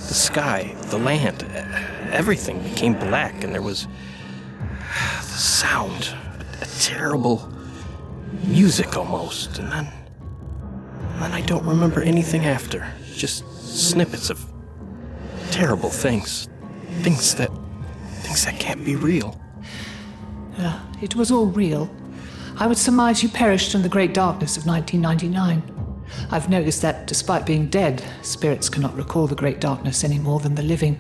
the 0.09 0.15
sky, 0.15 0.75
the 0.87 0.99
land, 0.99 1.43
everything 2.13 2.63
became 2.63 2.95
black, 2.95 3.43
and 3.45 3.55
there 3.55 3.63
was 3.63 3.87
the 5.21 5.39
sound, 5.39 6.15
a 6.61 6.67
terrible 6.81 7.53
music 8.45 8.97
almost, 8.97 9.59
and 9.59 9.71
then. 9.73 9.89
And 11.15 11.23
then 11.23 11.33
I 11.33 11.41
don't 11.41 11.65
remember 11.65 12.03
anything 12.03 12.45
after. 12.45 12.87
Just 13.15 13.45
snippets 13.63 14.31
of 14.31 14.45
terrible 15.51 15.91
things. 15.91 16.49
Things 17.03 17.35
that. 17.37 17.51
things 18.23 18.45
that 18.45 18.59
can't 18.61 18.85
be 18.85 18.97
real. 18.97 19.41
Uh, 20.59 20.81
it 21.01 21.15
was 21.15 21.31
all 21.31 21.47
real. 21.47 21.91
I 22.59 22.67
would 22.67 22.79
surmise 22.79 23.23
you 23.23 23.29
perished 23.29 23.75
in 23.75 23.83
the 23.83 23.89
great 23.89 24.15
darkness 24.15 24.57
of 24.57 24.67
1999. 24.67 25.76
I've 26.31 26.51
noticed 26.51 26.83
that 26.83 27.07
despite 27.07 27.47
being 27.47 27.69
dead, 27.69 28.03
spirits 28.23 28.69
cannot 28.69 28.97
recall 28.97 29.27
the 29.27 29.37
great 29.37 29.61
darkness 29.61 30.03
any 30.03 30.19
more 30.19 30.41
than 30.41 30.55
the 30.55 30.63
living. 30.63 30.99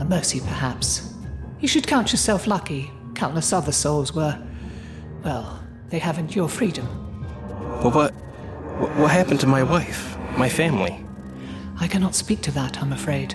A 0.00 0.04
mercy, 0.04 0.40
perhaps. 0.40 1.14
You 1.60 1.68
should 1.68 1.86
count 1.86 2.10
yourself 2.10 2.46
lucky. 2.46 2.90
Countless 3.14 3.52
other 3.52 3.72
souls 3.72 4.14
were. 4.14 4.40
well, 5.22 5.62
they 5.88 5.98
haven't 5.98 6.34
your 6.34 6.48
freedom. 6.48 6.86
But 7.82 7.94
what. 7.94 8.10
what 8.96 9.10
happened 9.10 9.40
to 9.40 9.46
my 9.46 9.62
wife? 9.62 10.16
My 10.36 10.48
family? 10.48 11.04
I 11.78 11.86
cannot 11.86 12.14
speak 12.14 12.40
to 12.42 12.50
that, 12.52 12.82
I'm 12.82 12.92
afraid. 12.92 13.34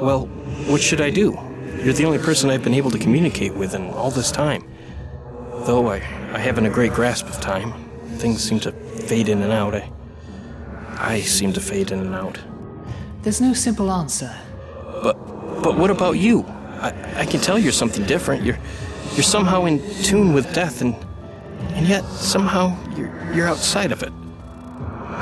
Well, 0.00 0.26
what 0.66 0.80
should 0.80 1.00
I 1.00 1.10
do? 1.10 1.38
You're 1.82 1.94
the 1.94 2.04
only 2.04 2.18
person 2.18 2.50
I've 2.50 2.64
been 2.64 2.74
able 2.74 2.90
to 2.90 2.98
communicate 2.98 3.54
with 3.54 3.74
in 3.74 3.90
all 3.90 4.10
this 4.10 4.30
time. 4.30 4.68
Though 5.66 5.88
I, 5.90 5.96
I 5.96 6.38
haven't 6.38 6.66
a 6.66 6.70
great 6.70 6.92
grasp 6.92 7.26
of 7.26 7.40
time, 7.40 7.81
things 8.22 8.40
seem 8.40 8.60
to 8.60 8.70
fade 8.70 9.28
in 9.28 9.42
and 9.42 9.52
out. 9.52 9.74
I, 9.74 9.90
I 10.96 11.20
seem 11.22 11.52
to 11.54 11.60
fade 11.60 11.90
in 11.90 11.98
and 11.98 12.14
out. 12.14 12.38
There's 13.22 13.40
no 13.40 13.52
simple 13.52 13.90
answer. 13.90 14.32
But 15.02 15.16
but 15.62 15.76
what 15.76 15.90
about 15.90 16.12
you? 16.12 16.44
I, 16.80 16.92
I 17.16 17.26
can 17.26 17.40
tell 17.40 17.58
you're 17.58 17.72
something 17.72 18.06
different. 18.06 18.44
You're 18.44 18.58
you're 19.14 19.24
somehow 19.24 19.64
in 19.64 19.80
tune 20.04 20.32
with 20.32 20.54
death 20.54 20.80
and 20.82 20.94
and 21.74 21.86
yet 21.88 22.04
somehow 22.04 22.76
you're 22.96 23.12
you're 23.34 23.48
outside 23.48 23.90
of 23.90 24.02
it. 24.04 24.12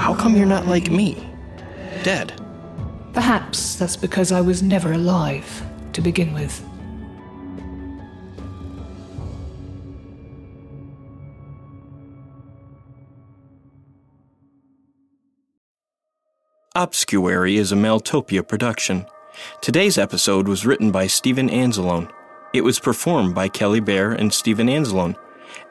How 0.04 0.14
come 0.14 0.36
you're 0.36 0.54
not 0.56 0.66
like 0.66 0.90
me? 0.90 1.26
Dead. 2.02 2.34
Perhaps 3.14 3.76
that's 3.76 3.96
because 3.96 4.30
I 4.30 4.42
was 4.42 4.62
never 4.62 4.92
alive 4.92 5.48
to 5.94 6.02
begin 6.02 6.34
with. 6.34 6.62
Obscuary 16.76 17.56
is 17.56 17.72
a 17.72 17.74
Maeltopia 17.74 18.46
production. 18.46 19.04
Today's 19.60 19.98
episode 19.98 20.46
was 20.46 20.64
written 20.64 20.92
by 20.92 21.08
Steven 21.08 21.48
Anzalone. 21.48 22.08
It 22.54 22.60
was 22.60 22.78
performed 22.78 23.34
by 23.34 23.48
Kelly 23.48 23.80
Bair 23.80 24.12
and 24.12 24.32
Steven 24.32 24.68
Anzalone. 24.68 25.16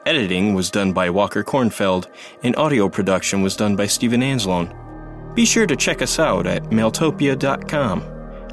Editing 0.04 0.52
was 0.52 0.70
done 0.70 0.92
by 0.92 1.08
Walker 1.08 1.42
Kornfeld, 1.42 2.06
and 2.42 2.54
audio 2.56 2.86
production 2.90 3.40
was 3.40 3.56
done 3.56 3.76
by 3.76 3.86
Steven 3.86 4.20
Anzalone. 4.20 5.34
Be 5.34 5.46
sure 5.46 5.66
to 5.66 5.74
check 5.74 6.02
us 6.02 6.18
out 6.18 6.46
at 6.46 6.64
maeltopia.com. 6.64 8.04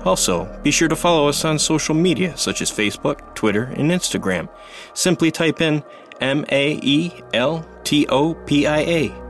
Also, 0.05 0.61
be 0.63 0.71
sure 0.71 0.87
to 0.87 0.95
follow 0.95 1.27
us 1.27 1.43
on 1.43 1.59
social 1.59 1.95
media 1.95 2.37
such 2.37 2.61
as 2.61 2.71
Facebook, 2.71 3.35
Twitter, 3.35 3.63
and 3.75 3.91
Instagram. 3.91 4.47
Simply 4.93 5.31
type 5.31 5.59
in 5.59 5.83
M 6.21 6.45
A 6.47 6.79
E 6.81 7.11
L 7.33 7.67
T 7.83 8.07
O 8.07 8.35
P 8.35 8.65
I 8.65 8.79
A. 8.79 9.26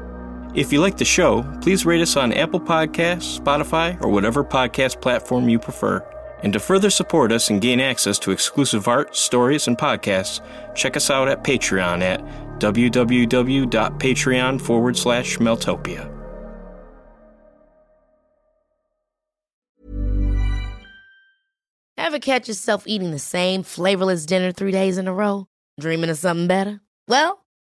If 0.54 0.74
you 0.74 0.82
like 0.82 0.98
the 0.98 1.06
show, 1.06 1.44
please 1.62 1.86
rate 1.86 2.02
us 2.02 2.18
on 2.18 2.34
Apple 2.34 2.60
Podcasts, 2.60 3.40
Spotify, 3.40 4.02
or 4.04 4.10
whatever 4.10 4.44
podcast 4.44 5.02
platform 5.02 5.50
you 5.50 5.60
prefer. 5.60 6.06
And 6.44 6.54
to 6.54 6.60
further 6.60 6.90
support 6.90 7.32
us 7.32 7.50
and 7.50 7.62
gain 7.62 7.80
access 7.80 8.20
to 8.20 8.32
exclusive 8.32 8.88
art, 8.88 9.16
stories, 9.16 9.68
and 9.68 9.78
podcasts, 9.78 10.42
check 10.76 10.96
us 10.96 11.10
out 11.10 11.28
at 11.28 11.44
Patreon 11.44 12.02
at 12.02 12.22
www.patreon 12.60 14.62
forward 14.62 14.98
slash 14.98 15.38
Maeltopia. 15.38 16.14
Ever 21.98 22.20
catch 22.20 22.48
yourself 22.48 22.84
eating 22.88 23.12
the 23.12 23.20
same 23.20 23.64
flavorless 23.64 24.26
dinner 24.26 24.52
three 24.52 24.72
days 24.72 24.98
in 24.98 25.08
a 25.08 25.14
row? 25.14 25.48
Dreaming 25.80 26.10
of 26.10 26.18
something 26.18 26.48
better? 26.48 26.80
Well, 27.08 27.46